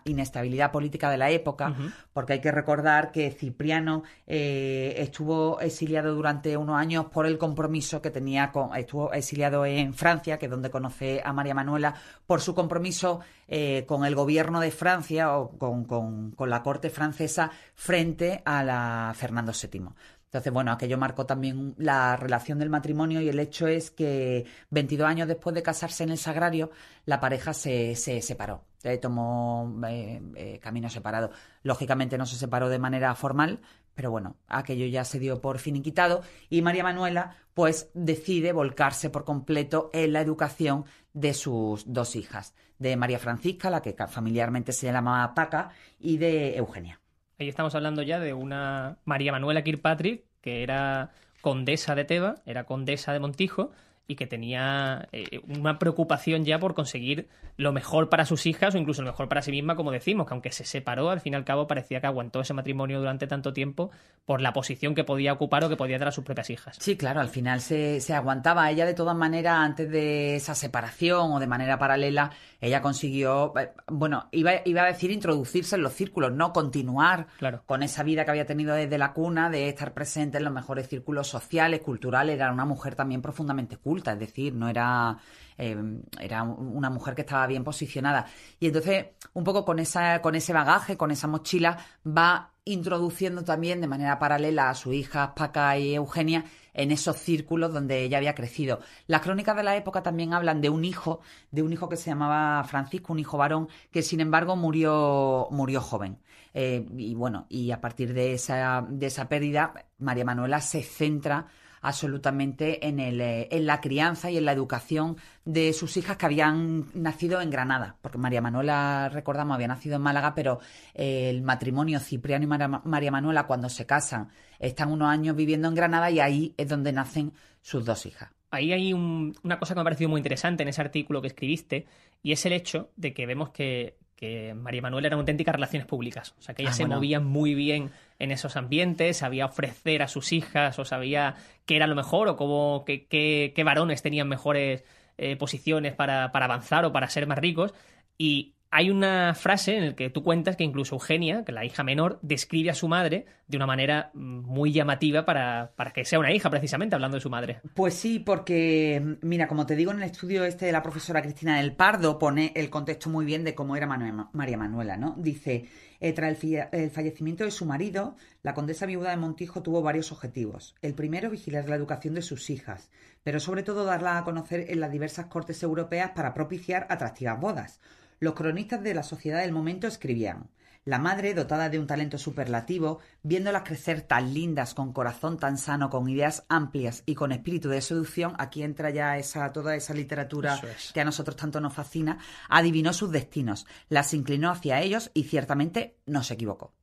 inestabilidad 0.03 0.69
política 0.69 1.09
de 1.09 1.17
la 1.17 1.29
época, 1.29 1.69
uh 1.69 1.73
-huh. 1.73 1.93
porque 2.11 2.33
hay 2.33 2.41
que 2.41 2.51
recordar 2.51 3.13
que 3.13 3.31
Cipriano 3.31 4.03
eh, 4.27 4.95
estuvo 4.97 5.61
exiliado 5.61 6.13
durante 6.13 6.57
unos 6.57 6.75
años 6.77 7.05
por 7.05 7.25
el 7.25 7.37
compromiso 7.37 8.01
que 8.01 8.11
tenía 8.11 8.51
con. 8.51 8.75
estuvo 8.75 9.13
exiliado 9.13 9.65
en 9.65 9.93
Francia, 9.93 10.37
que 10.37 10.47
es 10.47 10.51
donde 10.51 10.69
conoce 10.69 11.21
a 11.23 11.31
María 11.31 11.53
Manuela, 11.53 11.93
por 12.27 12.41
su 12.41 12.53
compromiso 12.53 13.21
eh, 13.47 13.85
con 13.87 14.03
el 14.03 14.13
gobierno 14.13 14.59
de 14.59 14.71
Francia 14.71 15.37
o 15.37 15.57
con, 15.57 15.85
con, 15.85 16.31
con 16.31 16.49
la 16.49 16.61
corte 16.61 16.89
francesa 16.89 17.49
frente 17.75 18.41
a 18.43 18.61
la 18.61 19.13
Fernando 19.15 19.53
VII. 19.53 19.87
Entonces, 20.31 20.53
bueno, 20.53 20.71
aquello 20.71 20.97
marcó 20.97 21.25
también 21.25 21.75
la 21.77 22.15
relación 22.15 22.57
del 22.57 22.69
matrimonio 22.69 23.19
y 23.19 23.27
el 23.27 23.37
hecho 23.37 23.67
es 23.67 23.91
que 23.91 24.45
22 24.69 25.05
años 25.05 25.27
después 25.27 25.53
de 25.53 25.61
casarse 25.61 26.05
en 26.05 26.09
el 26.09 26.17
Sagrario, 26.17 26.71
la 27.03 27.19
pareja 27.19 27.53
se, 27.53 27.97
se 27.97 28.21
separó, 28.21 28.63
eh, 28.83 28.97
tomó 28.97 29.77
eh, 29.89 30.21
eh, 30.37 30.59
camino 30.59 30.89
separado. 30.89 31.31
Lógicamente 31.63 32.17
no 32.17 32.25
se 32.25 32.37
separó 32.37 32.69
de 32.69 32.79
manera 32.79 33.13
formal, 33.13 33.59
pero 33.93 34.09
bueno, 34.09 34.37
aquello 34.47 34.85
ya 34.85 35.03
se 35.03 35.19
dio 35.19 35.41
por 35.41 35.59
finiquitado 35.59 36.21
y 36.49 36.61
María 36.61 36.83
Manuela 36.83 37.35
pues 37.53 37.89
decide 37.93 38.53
volcarse 38.53 39.09
por 39.09 39.25
completo 39.25 39.89
en 39.91 40.13
la 40.13 40.21
educación 40.21 40.85
de 41.11 41.33
sus 41.33 41.91
dos 41.91 42.15
hijas, 42.15 42.53
de 42.79 42.95
María 42.95 43.19
Francisca, 43.19 43.69
la 43.69 43.81
que 43.81 43.97
familiarmente 44.07 44.71
se 44.71 44.89
llamaba 44.89 45.33
Paca, 45.35 45.71
y 45.99 46.15
de 46.15 46.55
Eugenia. 46.55 47.00
Ahí 47.41 47.49
estamos 47.49 47.73
hablando 47.73 48.03
ya 48.03 48.19
de 48.19 48.35
una 48.35 48.99
María 49.03 49.31
Manuela 49.31 49.63
Kirkpatrick, 49.63 50.25
que 50.41 50.61
era 50.61 51.09
condesa 51.41 51.95
de 51.95 52.05
Teba, 52.05 52.35
era 52.45 52.65
condesa 52.65 53.13
de 53.13 53.19
Montijo, 53.19 53.71
y 54.07 54.15
que 54.15 54.27
tenía 54.27 55.07
eh, 55.11 55.39
una 55.47 55.79
preocupación 55.79 56.43
ya 56.43 56.59
por 56.59 56.73
conseguir 56.73 57.29
lo 57.57 57.71
mejor 57.71 58.09
para 58.09 58.25
sus 58.25 58.45
hijas 58.45 58.73
o 58.75 58.77
incluso 58.77 59.01
lo 59.01 59.11
mejor 59.11 59.29
para 59.29 59.41
sí 59.41 59.51
misma, 59.51 59.75
como 59.75 59.91
decimos, 59.91 60.27
que 60.27 60.33
aunque 60.33 60.51
se 60.51 60.65
separó, 60.65 61.09
al 61.11 61.21
fin 61.21 61.33
y 61.33 61.35
al 61.35 61.45
cabo 61.45 61.67
parecía 61.67 62.01
que 62.01 62.07
aguantó 62.07 62.41
ese 62.41 62.53
matrimonio 62.53 62.99
durante 62.99 63.27
tanto 63.27 63.53
tiempo 63.53 63.91
por 64.25 64.41
la 64.41 64.51
posición 64.53 64.95
que 64.95 65.03
podía 65.03 65.33
ocupar 65.33 65.63
o 65.63 65.69
que 65.69 65.75
podía 65.77 65.99
dar 65.99 66.07
a 66.07 66.11
sus 66.11 66.23
propias 66.23 66.49
hijas. 66.49 66.77
Sí, 66.79 66.97
claro, 66.97 67.19
al 67.21 67.29
final 67.29 67.61
se, 67.61 68.01
se 68.01 68.13
aguantaba. 68.13 68.69
Ella, 68.71 68.85
de 68.85 68.93
todas 68.93 69.15
maneras, 69.15 69.55
antes 69.59 69.89
de 69.89 70.35
esa 70.35 70.55
separación 70.55 71.31
o 71.33 71.39
de 71.39 71.47
manera 71.47 71.77
paralela, 71.77 72.31
ella 72.59 72.81
consiguió, 72.81 73.53
eh, 73.59 73.71
bueno, 73.87 74.27
iba, 74.31 74.51
iba 74.65 74.83
a 74.83 74.87
decir 74.87 75.11
introducirse 75.11 75.75
en 75.75 75.83
los 75.83 75.93
círculos, 75.93 76.31
no 76.33 76.51
continuar 76.53 77.27
Claro. 77.37 77.63
con 77.65 77.83
esa 77.83 78.03
vida 78.03 78.25
que 78.25 78.31
había 78.31 78.45
tenido 78.45 78.73
desde 78.75 78.97
la 78.97 79.13
cuna, 79.13 79.49
de 79.49 79.69
estar 79.69 79.93
presente 79.93 80.37
en 80.39 80.43
los 80.45 80.53
mejores 80.53 80.87
círculos 80.87 81.27
sociales, 81.27 81.81
culturales. 81.81 82.35
Era 82.35 82.51
una 82.51 82.65
mujer 82.65 82.95
también 82.95 83.21
profundamente 83.21 83.77
culta, 83.77 84.00
es 84.09 84.19
decir, 84.19 84.53
no 84.53 84.67
era, 84.67 85.17
eh, 85.57 85.77
era 86.19 86.43
una 86.43 86.89
mujer 86.89 87.15
que 87.15 87.21
estaba 87.21 87.45
bien 87.47 87.63
posicionada. 87.63 88.25
Y 88.59 88.67
entonces, 88.67 89.05
un 89.33 89.43
poco 89.43 89.63
con, 89.63 89.79
esa, 89.79 90.21
con 90.21 90.35
ese 90.35 90.53
bagaje, 90.53 90.97
con 90.97 91.11
esa 91.11 91.27
mochila, 91.27 91.77
va 92.05 92.51
introduciendo 92.65 93.43
también 93.43 93.81
de 93.81 93.87
manera 93.87 94.19
paralela 94.19 94.69
a 94.69 94.75
sus 94.75 94.93
hijas 94.93 95.31
Paca 95.35 95.77
y 95.77 95.95
Eugenia 95.95 96.45
en 96.73 96.91
esos 96.91 97.17
círculos 97.17 97.73
donde 97.73 98.03
ella 98.03 98.17
había 98.17 98.35
crecido. 98.35 98.79
Las 99.07 99.21
crónicas 99.21 99.55
de 99.55 99.63
la 99.63 99.75
época 99.75 100.03
también 100.03 100.33
hablan 100.33 100.61
de 100.61 100.69
un 100.69 100.85
hijo, 100.85 101.21
de 101.51 101.63
un 101.63 101.73
hijo 101.73 101.89
que 101.89 101.97
se 101.97 102.09
llamaba 102.09 102.63
Francisco, 102.63 103.13
un 103.13 103.19
hijo 103.19 103.37
varón, 103.37 103.67
que 103.91 104.01
sin 104.01 104.19
embargo 104.21 104.55
murió, 104.55 105.47
murió 105.51 105.81
joven. 105.81 106.19
Eh, 106.53 106.85
y 106.97 107.15
bueno, 107.15 107.45
y 107.49 107.71
a 107.71 107.79
partir 107.79 108.13
de 108.13 108.33
esa, 108.33 108.85
de 108.87 109.07
esa 109.07 109.29
pérdida, 109.29 109.73
María 109.99 110.25
Manuela 110.25 110.61
se 110.61 110.83
centra 110.83 111.47
absolutamente 111.81 112.87
en, 112.87 112.99
el, 112.99 113.21
eh, 113.21 113.47
en 113.51 113.65
la 113.65 113.81
crianza 113.81 114.31
y 114.31 114.37
en 114.37 114.45
la 114.45 114.51
educación 114.51 115.17
de 115.45 115.73
sus 115.73 115.97
hijas 115.97 116.17
que 116.17 116.25
habían 116.25 116.85
nacido 116.93 117.41
en 117.41 117.49
Granada, 117.49 117.97
porque 118.01 118.17
María 118.17 118.41
Manuela, 118.41 119.09
recordamos, 119.11 119.55
había 119.55 119.67
nacido 119.67 119.95
en 119.97 120.01
Málaga, 120.01 120.33
pero 120.35 120.59
eh, 120.93 121.29
el 121.29 121.41
matrimonio 121.41 121.99
Cipriano 121.99 122.43
y 122.43 122.47
María, 122.47 122.67
María 122.67 123.11
Manuela, 123.11 123.47
cuando 123.47 123.69
se 123.69 123.85
casan, 123.85 124.29
están 124.59 124.91
unos 124.91 125.09
años 125.09 125.35
viviendo 125.35 125.67
en 125.67 125.75
Granada 125.75 126.09
y 126.11 126.19
ahí 126.19 126.53
es 126.57 126.67
donde 126.69 126.91
nacen 126.91 127.33
sus 127.61 127.85
dos 127.85 128.05
hijas. 128.05 128.29
Ahí 128.51 128.73
hay 128.73 128.93
un- 128.93 129.35
una 129.43 129.57
cosa 129.59 129.73
que 129.73 129.77
me 129.77 129.81
ha 129.81 129.85
parecido 129.85 130.09
muy 130.09 130.19
interesante 130.19 130.63
en 130.63 130.69
ese 130.69 130.81
artículo 130.81 131.21
que 131.21 131.27
escribiste, 131.27 131.85
y 132.21 132.31
es 132.33 132.45
el 132.45 132.53
hecho 132.53 132.89
de 132.97 133.13
que 133.13 133.25
vemos 133.25 133.49
que, 133.51 133.97
que 134.15 134.53
María 134.53 134.81
Manuela 134.81 135.07
eran 135.07 135.19
auténticas 135.19 135.55
relaciones 135.55 135.87
públicas. 135.87 136.35
O 136.37 136.41
sea, 136.41 136.53
que 136.53 136.61
ella 136.61 136.71
Ah, 136.71 136.73
se 136.75 136.83
bueno. 136.83 136.95
movía 136.97 137.19
muy 137.19 137.55
bien 137.55 137.89
en 138.23 138.31
esos 138.31 138.55
ambientes, 138.55 139.17
sabía 139.17 139.45
ofrecer 139.45 140.01
a 140.01 140.07
sus 140.07 140.31
hijas, 140.31 140.77
o 140.79 140.85
sabía 140.85 141.35
qué 141.65 141.75
era 141.75 141.87
lo 141.87 141.95
mejor, 141.95 142.27
o 142.27 142.35
cómo, 142.35 142.83
qué, 142.85 143.07
qué- 143.07 143.51
qué 143.55 143.63
varones 143.63 144.01
tenían 144.01 144.27
mejores 144.29 144.83
eh, 145.17 145.35
posiciones 145.35 145.93
para, 145.93 146.31
para 146.31 146.45
avanzar 146.45 146.85
o 146.85 146.91
para 146.91 147.07
ser 147.09 147.27
más 147.27 147.37
ricos. 147.39 147.73
Y 148.17 148.55
hay 148.73 148.89
una 148.89 149.33
frase 149.33 149.75
en 149.75 149.85
la 149.89 149.95
que 149.95 150.09
tú 150.09 150.23
cuentas 150.23 150.55
que 150.55 150.63
incluso 150.63 150.95
Eugenia, 150.95 151.43
que 151.43 151.51
la 151.51 151.65
hija 151.65 151.83
menor, 151.83 152.19
describe 152.21 152.69
a 152.69 152.73
su 152.73 152.87
madre 152.87 153.25
de 153.47 153.57
una 153.57 153.65
manera 153.65 154.11
muy 154.13 154.71
llamativa 154.71 155.25
para, 155.25 155.73
para 155.75 155.91
que 155.91 156.05
sea 156.05 156.19
una 156.19 156.31
hija, 156.31 156.49
precisamente, 156.49 156.95
hablando 156.95 157.15
de 157.17 157.21
su 157.21 157.29
madre. 157.29 157.59
Pues 157.73 157.95
sí, 157.95 158.19
porque, 158.19 159.17
mira, 159.21 159.47
como 159.49 159.65
te 159.65 159.75
digo, 159.75 159.91
en 159.91 159.97
el 159.97 160.03
estudio 160.03 160.45
este 160.45 160.67
de 160.67 160.71
la 160.71 160.81
profesora 160.83 161.21
Cristina 161.21 161.57
del 161.57 161.75
Pardo 161.75 162.17
pone 162.17 162.53
el 162.55 162.69
contexto 162.69 163.09
muy 163.09 163.25
bien 163.25 163.43
de 163.43 163.55
cómo 163.55 163.75
era 163.75 163.87
María 164.31 164.57
Manuela, 164.57 164.95
¿no? 164.95 165.15
Dice, 165.17 165.65
eh, 166.01 166.11
tras 166.13 166.43
el, 166.43 166.67
el 166.71 166.91
fallecimiento 166.91 167.45
de 167.45 167.51
su 167.51 167.65
marido, 167.65 168.15
la 168.43 168.53
condesa 168.53 168.85
viuda 168.85 169.11
de 169.11 169.17
Montijo 169.17 169.61
tuvo 169.61 169.81
varios 169.81 170.11
objetivos. 170.11 170.75
El 170.81 170.95
primero, 170.95 171.29
vigilar 171.29 171.69
la 171.69 171.75
educación 171.75 172.15
de 172.15 172.21
sus 172.21 172.49
hijas, 172.49 172.89
pero 173.23 173.39
sobre 173.39 173.63
todo 173.63 173.85
darla 173.85 174.17
a 174.17 174.23
conocer 174.23 174.65
en 174.69 174.79
las 174.79 174.91
diversas 174.91 175.27
cortes 175.27 175.63
europeas 175.63 176.11
para 176.11 176.33
propiciar 176.33 176.87
atractivas 176.89 177.39
bodas. 177.39 177.79
Los 178.19 178.33
cronistas 178.33 178.83
de 178.83 178.93
la 178.93 179.03
sociedad 179.03 179.41
del 179.41 179.51
momento 179.51 179.87
escribían 179.87 180.49
la 180.83 180.97
madre, 180.97 181.33
dotada 181.33 181.69
de 181.69 181.77
un 181.77 181.85
talento 181.85 182.17
superlativo, 182.17 182.99
viéndolas 183.21 183.63
crecer 183.63 184.01
tan 184.01 184.33
lindas, 184.33 184.73
con 184.73 184.93
corazón 184.93 185.37
tan 185.37 185.57
sano, 185.57 185.89
con 185.89 186.09
ideas 186.09 186.43
amplias 186.49 187.03
y 187.05 187.15
con 187.15 187.31
espíritu 187.31 187.69
de 187.69 187.81
seducción, 187.81 188.33
aquí 188.39 188.63
entra 188.63 188.89
ya 188.89 189.17
esa, 189.17 189.51
toda 189.51 189.75
esa 189.75 189.93
literatura 189.93 190.59
es. 190.75 190.91
que 190.91 191.01
a 191.01 191.05
nosotros 191.05 191.35
tanto 191.35 191.61
nos 191.61 191.73
fascina, 191.73 192.17
adivinó 192.49 192.93
sus 192.93 193.11
destinos, 193.11 193.67
las 193.89 194.13
inclinó 194.13 194.49
hacia 194.49 194.81
ellos 194.81 195.11
y 195.13 195.25
ciertamente 195.25 195.97
no 196.05 196.23
se 196.23 196.33
equivocó. 196.33 196.73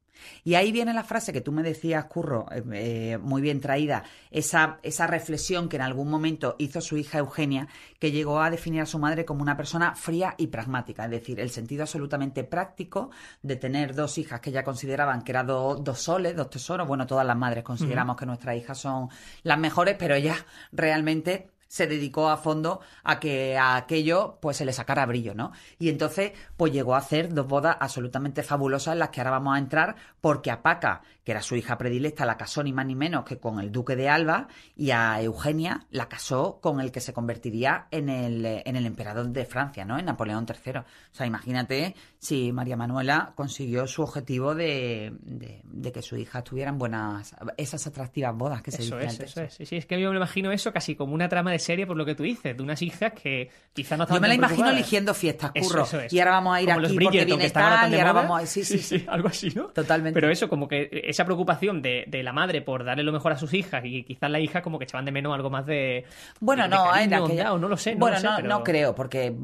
Y 0.44 0.54
ahí 0.54 0.72
viene 0.72 0.92
la 0.94 1.04
frase 1.04 1.32
que 1.32 1.40
tú 1.40 1.52
me 1.52 1.62
decías, 1.62 2.04
Curro, 2.06 2.46
eh, 2.50 2.62
eh, 2.72 3.18
muy 3.18 3.40
bien 3.42 3.60
traída, 3.60 4.04
esa, 4.30 4.78
esa 4.82 5.06
reflexión 5.06 5.68
que 5.68 5.76
en 5.76 5.82
algún 5.82 6.08
momento 6.10 6.56
hizo 6.58 6.80
su 6.80 6.96
hija 6.96 7.18
Eugenia, 7.18 7.68
que 7.98 8.10
llegó 8.12 8.40
a 8.40 8.50
definir 8.50 8.80
a 8.82 8.86
su 8.86 8.98
madre 8.98 9.24
como 9.24 9.42
una 9.42 9.56
persona 9.56 9.94
fría 9.94 10.34
y 10.38 10.48
pragmática, 10.48 11.04
es 11.04 11.10
decir, 11.10 11.40
el 11.40 11.50
sentido 11.50 11.82
absolutamente 11.82 12.44
práctico 12.44 13.10
de 13.42 13.56
tener 13.56 13.94
dos 13.94 14.18
hijas 14.18 14.40
que 14.40 14.50
ella 14.50 14.64
consideraban 14.64 15.22
que 15.22 15.32
eran 15.32 15.46
do- 15.46 15.76
dos 15.76 16.00
soles, 16.00 16.36
dos 16.36 16.50
tesoros. 16.50 16.86
Bueno, 16.88 17.06
todas 17.06 17.26
las 17.26 17.36
madres 17.36 17.64
consideramos 17.64 18.16
que 18.16 18.26
nuestras 18.26 18.56
hijas 18.56 18.78
son 18.78 19.08
las 19.42 19.58
mejores, 19.58 19.96
pero 19.98 20.14
ella 20.14 20.36
realmente 20.72 21.50
se 21.68 21.86
dedicó 21.86 22.28
a 22.28 22.38
fondo 22.38 22.80
a 23.04 23.20
que 23.20 23.56
a 23.56 23.76
aquello 23.76 24.38
pues 24.40 24.56
se 24.56 24.64
le 24.64 24.72
sacara 24.72 25.06
brillo, 25.06 25.34
¿no? 25.34 25.52
Y 25.78 25.90
entonces 25.90 26.32
pues 26.56 26.72
llegó 26.72 26.94
a 26.94 26.98
hacer 26.98 27.32
dos 27.32 27.46
bodas 27.46 27.76
absolutamente 27.78 28.42
fabulosas 28.42 28.94
en 28.94 28.98
las 28.98 29.10
que 29.10 29.20
ahora 29.20 29.32
vamos 29.32 29.54
a 29.54 29.58
entrar 29.58 29.96
porque 30.20 30.50
a 30.50 30.62
Paca, 30.62 31.02
que 31.28 31.32
era 31.32 31.42
su 31.42 31.56
hija 31.56 31.76
predilecta, 31.76 32.24
la 32.24 32.38
casó 32.38 32.62
ni 32.62 32.72
más 32.72 32.86
ni 32.86 32.94
menos 32.94 33.22
que 33.26 33.36
con 33.36 33.60
el 33.60 33.70
duque 33.70 33.96
de 33.96 34.08
Alba 34.08 34.48
y 34.74 34.92
a 34.92 35.20
Eugenia 35.20 35.84
la 35.90 36.08
casó 36.08 36.58
con 36.62 36.80
el 36.80 36.90
que 36.90 37.00
se 37.00 37.12
convertiría 37.12 37.86
en 37.90 38.08
el, 38.08 38.46
en 38.46 38.76
el 38.76 38.86
emperador 38.86 39.28
de 39.28 39.44
Francia, 39.44 39.84
¿no? 39.84 39.98
En 39.98 40.06
Napoleón 40.06 40.46
III. 40.48 40.78
O 40.78 40.84
sea, 41.12 41.26
imagínate 41.26 41.94
si 42.18 42.50
María 42.50 42.78
Manuela 42.78 43.32
consiguió 43.34 43.86
su 43.86 44.00
objetivo 44.00 44.54
de, 44.54 45.12
de- 45.20 45.60
de 45.64 45.92
que 45.92 46.00
su 46.00 46.16
hija 46.16 46.42
tuvieran 46.42 46.78
buenas, 46.78 47.34
esas 47.58 47.86
atractivas 47.86 48.34
bodas 48.34 48.62
que 48.62 48.70
se 48.70 48.80
Eso 48.80 48.98
es, 48.98 49.10
antes. 49.12 49.30
eso 49.32 49.42
es. 49.42 49.52
Sí, 49.52 49.66
sí, 49.66 49.76
es 49.76 49.84
que 49.84 50.00
yo 50.00 50.10
me 50.10 50.16
imagino 50.16 50.50
eso 50.50 50.72
casi 50.72 50.96
como 50.96 51.12
una 51.12 51.28
trama 51.28 51.52
de 51.52 51.58
serie, 51.58 51.86
por 51.86 51.98
lo 51.98 52.06
que 52.06 52.14
tú 52.14 52.22
dices, 52.22 52.56
de 52.56 52.62
unas 52.62 52.80
hijas 52.80 53.12
que 53.12 53.50
quizá 53.74 53.98
no 53.98 54.04
Yo 54.04 54.14
estaban 54.14 54.22
me 54.22 54.28
la 54.28 54.34
imagino 54.34 54.70
eligiendo 54.70 55.12
fiestas, 55.12 55.50
curro. 55.60 55.82
eso 55.82 56.00
es. 56.00 56.10
Y 56.10 56.20
ahora 56.20 56.30
vamos 56.30 56.56
a 56.56 56.62
ir 56.62 56.68
Como 56.72 56.86
aquí 56.86 56.98
porque 56.98 57.24
viene 57.26 57.50
tal 57.50 57.92
y 57.92 57.96
ahora 57.98 58.12
moda. 58.14 58.22
vamos 58.22 58.42
a... 58.42 58.46
Sí, 58.46 58.64
sí, 58.64 58.78
sí. 58.78 59.04
algo 59.06 59.28
así, 59.28 59.50
¿no? 59.54 59.64
Totalmente. 59.68 60.14
Pero 60.18 60.32
eso, 60.32 60.48
como 60.48 60.66
que 60.66 60.88
esa 61.18 61.24
preocupación 61.24 61.82
de, 61.82 62.04
de 62.06 62.22
la 62.22 62.32
madre 62.32 62.62
por 62.62 62.84
darle 62.84 63.02
lo 63.02 63.12
mejor 63.12 63.32
a 63.32 63.36
sus 63.38 63.52
hijas 63.54 63.82
y 63.84 64.04
quizás 64.04 64.30
la 64.30 64.38
hija 64.38 64.62
como 64.62 64.78
que 64.78 64.84
echaban 64.84 65.04
de 65.04 65.10
menos 65.10 65.34
algo 65.34 65.50
más 65.50 65.66
de 65.66 66.04
Bueno, 66.40 66.62
de- 66.62 66.68
de 66.68 66.74
no, 66.76 66.84
cariño, 66.90 67.24
aquella- 67.24 67.52
o 67.52 67.58
no 67.58 67.68
lo 67.68 67.76
sé, 67.76 67.94
no 67.94 67.98
bueno, 68.00 68.16
lo 68.16 68.20
sé, 68.20 68.26
no, 68.28 68.36
pero- 68.36 68.48
no 68.48 68.62
creo, 68.64 68.94
porque 68.94 69.34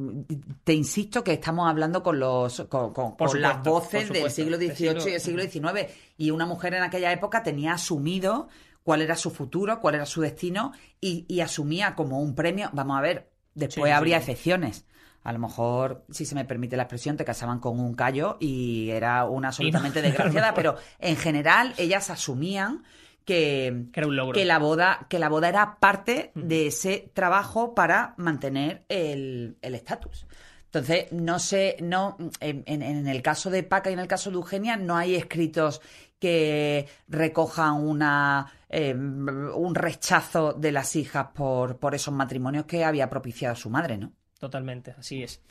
te 0.62 0.72
insisto 0.72 1.24
que 1.24 1.32
estamos 1.32 1.68
hablando 1.68 2.02
con 2.02 2.18
los 2.20 2.60
con, 2.68 2.92
las 3.40 3.62
voces 3.64 4.08
del 4.10 4.30
siglo 4.30 4.56
XVIII 4.56 5.08
y 5.08 5.10
del 5.12 5.20
siglo 5.20 5.42
XIX. 5.42 5.88
Y 6.16 6.30
una 6.30 6.46
mujer 6.46 6.74
en 6.74 6.82
aquella 6.84 7.10
época 7.12 7.42
tenía 7.42 7.72
asumido 7.72 8.48
cuál 8.84 9.02
era 9.02 9.16
su 9.16 9.30
futuro, 9.30 9.80
cuál 9.80 9.96
era 9.96 10.06
su 10.06 10.20
destino, 10.20 10.72
y, 11.00 11.24
y 11.28 11.40
asumía 11.40 11.94
como 11.94 12.20
un 12.20 12.34
premio. 12.34 12.70
Vamos 12.72 12.98
a 12.98 13.00
ver, 13.00 13.30
después 13.54 13.74
Sí, 13.86 13.90
sí. 13.90 13.96
habría 13.96 14.18
excepciones. 14.18 14.84
A 15.24 15.32
lo 15.32 15.38
mejor, 15.40 16.04
si 16.10 16.24
se 16.26 16.34
me 16.34 16.44
permite 16.44 16.76
la 16.76 16.84
expresión, 16.84 17.16
te 17.16 17.24
casaban 17.24 17.58
con 17.58 17.80
un 17.80 17.94
callo 17.94 18.36
y 18.40 18.90
era 18.90 19.24
una 19.24 19.48
absolutamente 19.48 20.00
no, 20.02 20.08
desgraciada, 20.08 20.54
pero 20.54 20.76
en 20.98 21.16
general 21.16 21.74
ellas 21.78 22.10
asumían 22.10 22.84
que, 23.24 23.86
Que 23.92 24.00
era 24.00 24.06
un 24.06 24.16
logro. 24.16 24.34
que 24.34 24.44
la 24.44 24.58
boda, 24.58 25.06
que 25.08 25.18
la 25.18 25.28
boda 25.30 25.48
era 25.48 25.78
parte 25.80 26.30
de 26.34 26.66
ese 26.66 27.10
trabajo 27.14 27.74
para 27.74 28.14
mantener 28.18 28.84
el 28.88 29.56
el 29.62 29.74
estatus. 29.74 30.26
Entonces, 30.66 31.10
no 31.12 31.38
sé, 31.38 31.76
no, 31.80 32.16
en, 32.40 32.64
en- 32.66 32.82
en 32.82 33.06
el 33.06 33.22
caso 33.22 33.48
de 33.48 33.62
Paca 33.62 33.90
y 33.90 33.92
en 33.94 34.00
el 34.00 34.08
caso 34.08 34.28
de 34.30 34.36
Eugenia, 34.36 34.76
no 34.76 34.96
hay 34.96 35.14
escritos 35.14 35.80
que 36.18 36.86
recojan 37.08 37.74
una 37.86 38.52
eh, 38.68 38.92
un 38.94 39.74
rechazo 39.74 40.52
de 40.52 40.72
las 40.72 40.96
hijas 40.96 41.28
por, 41.34 41.78
por 41.78 41.94
esos 41.94 42.12
matrimonios 42.12 42.66
que 42.66 42.84
había 42.84 43.08
propiciado 43.08 43.54
su 43.54 43.70
madre, 43.70 43.96
¿no? 43.98 44.12
Totalmente, 44.44 44.94
así 44.98 45.22
es. 45.22 45.42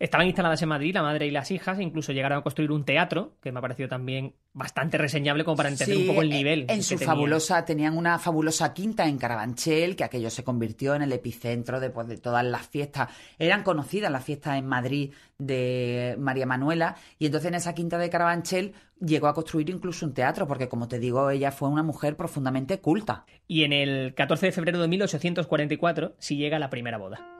Estaban 0.00 0.26
instaladas 0.26 0.60
en 0.60 0.70
Madrid, 0.70 0.92
la 0.92 1.02
madre 1.02 1.24
y 1.24 1.30
las 1.30 1.52
hijas, 1.52 1.78
e 1.78 1.84
incluso 1.84 2.10
llegaron 2.10 2.38
a 2.38 2.42
construir 2.42 2.72
un 2.72 2.84
teatro, 2.84 3.36
que 3.40 3.52
me 3.52 3.60
ha 3.60 3.62
parecido 3.62 3.88
también 3.88 4.34
bastante 4.52 4.98
reseñable 4.98 5.44
como 5.44 5.56
para 5.56 5.68
entender 5.68 5.96
Sí, 5.96 6.02
un 6.02 6.08
poco 6.08 6.22
el 6.22 6.30
nivel. 6.30 6.66
En 6.68 6.82
su 6.82 6.98
fabulosa, 6.98 7.64
tenían 7.64 7.96
una 7.96 8.18
fabulosa 8.18 8.74
quinta 8.74 9.06
en 9.06 9.16
Carabanchel, 9.16 9.96
que 9.96 10.04
aquello 10.04 10.30
se 10.30 10.42
convirtió 10.42 10.94
en 10.94 11.02
el 11.02 11.12
epicentro 11.12 11.78
después 11.78 12.08
de 12.08 12.16
todas 12.16 12.44
las 12.44 12.66
fiestas. 12.66 13.08
Eran 13.38 13.62
conocidas 13.62 14.10
las 14.10 14.24
fiestas 14.24 14.58
en 14.58 14.66
Madrid 14.66 15.12
de 15.38 16.16
María 16.18 16.46
Manuela, 16.46 16.96
y 17.18 17.26
entonces 17.26 17.48
en 17.48 17.54
esa 17.54 17.74
quinta 17.74 17.96
de 17.96 18.10
Carabanchel 18.10 18.74
llegó 19.00 19.28
a 19.28 19.34
construir 19.34 19.70
incluso 19.70 20.04
un 20.04 20.12
teatro, 20.12 20.46
porque 20.46 20.68
como 20.68 20.88
te 20.88 20.98
digo, 20.98 21.30
ella 21.30 21.50
fue 21.50 21.68
una 21.68 21.82
mujer 21.82 22.16
profundamente 22.16 22.80
culta. 22.80 23.24
Y 23.48 23.64
en 23.64 23.72
el 23.72 24.14
14 24.14 24.46
de 24.46 24.52
febrero 24.52 24.80
de 24.80 24.88
1844 24.88 26.14
sí 26.18 26.36
llega 26.36 26.58
la 26.58 26.70
primera 26.70 26.98
boda. 26.98 27.36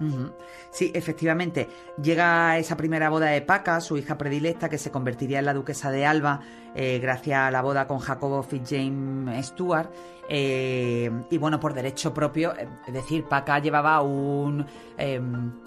Sí, 0.70 0.90
efectivamente. 0.94 1.68
Llega 2.02 2.58
esa 2.58 2.76
primera 2.76 3.10
boda 3.10 3.26
de 3.26 3.42
Paca, 3.42 3.80
su 3.80 3.96
hija 3.98 4.16
predilecta, 4.16 4.68
que 4.68 4.78
se 4.78 4.90
convertiría 4.90 5.38
en 5.38 5.44
la 5.44 5.54
duquesa 5.54 5.90
de 5.90 6.06
Alba, 6.06 6.40
eh, 6.74 6.99
gracias 7.00 7.38
a 7.38 7.50
la 7.50 7.62
boda 7.62 7.86
con 7.86 7.98
Jacobo 7.98 8.42
Fitzjames 8.42 9.46
Stuart. 9.46 9.90
Eh, 10.32 11.10
y 11.28 11.38
bueno, 11.38 11.58
por 11.58 11.74
derecho 11.74 12.14
propio, 12.14 12.54
es 12.86 12.94
decir, 12.94 13.24
Paca 13.24 13.58
llevaba 13.58 14.00
un, 14.00 14.64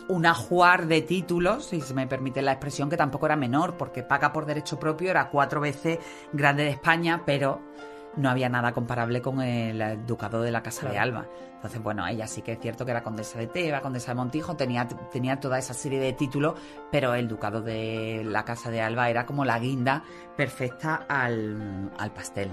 un 0.08 0.26
ajuar 0.26 0.88
de 0.88 1.02
títulos, 1.02 1.66
si 1.66 1.82
se 1.82 1.94
me 1.94 2.08
permite 2.08 2.42
la 2.42 2.54
expresión, 2.54 2.90
que 2.90 2.96
tampoco 2.96 3.26
era 3.26 3.36
menor, 3.36 3.76
porque 3.76 4.04
Paca 4.04 4.32
por 4.32 4.46
derecho 4.46 4.80
propio 4.80 5.12
era 5.12 5.30
cuatro 5.30 5.60
veces 5.60 6.00
grande 6.32 6.64
de 6.64 6.70
España, 6.70 7.24
pero 7.26 7.73
no 8.16 8.30
había 8.30 8.50
nada 8.50 8.74
comparable 8.74 9.22
con 9.22 9.42
el 9.42 10.06
ducado 10.06 10.42
de 10.42 10.52
la 10.52 10.62
Casa 10.62 10.90
de 10.90 10.98
Alba. 10.98 11.28
Entonces, 11.56 11.82
bueno, 11.82 12.06
ella 12.06 12.28
sí 12.28 12.42
que 12.42 12.54
es 12.54 12.60
cierto 12.60 12.86
que 12.86 12.92
era 12.92 13.04
condesa 13.04 13.40
de 13.40 13.48
Teba, 13.48 13.82
condesa 13.82 14.12
de 14.12 14.16
Montijo, 14.16 14.56
tenía, 14.56 14.88
tenía 15.12 15.40
toda 15.40 15.58
esa 15.58 15.74
serie 15.74 16.00
de 16.00 16.14
títulos, 16.14 16.56
pero 16.92 17.14
el 17.16 17.28
ducado 17.28 17.62
de 17.62 18.24
la 18.26 18.44
Casa 18.44 18.70
de 18.70 18.82
Alba 18.82 19.10
era 19.10 19.26
como 19.26 19.46
la 19.46 19.60
guinda 19.60 20.04
perfecta 20.36 21.06
al, 21.08 21.92
al 21.98 22.12
pastel. 22.12 22.52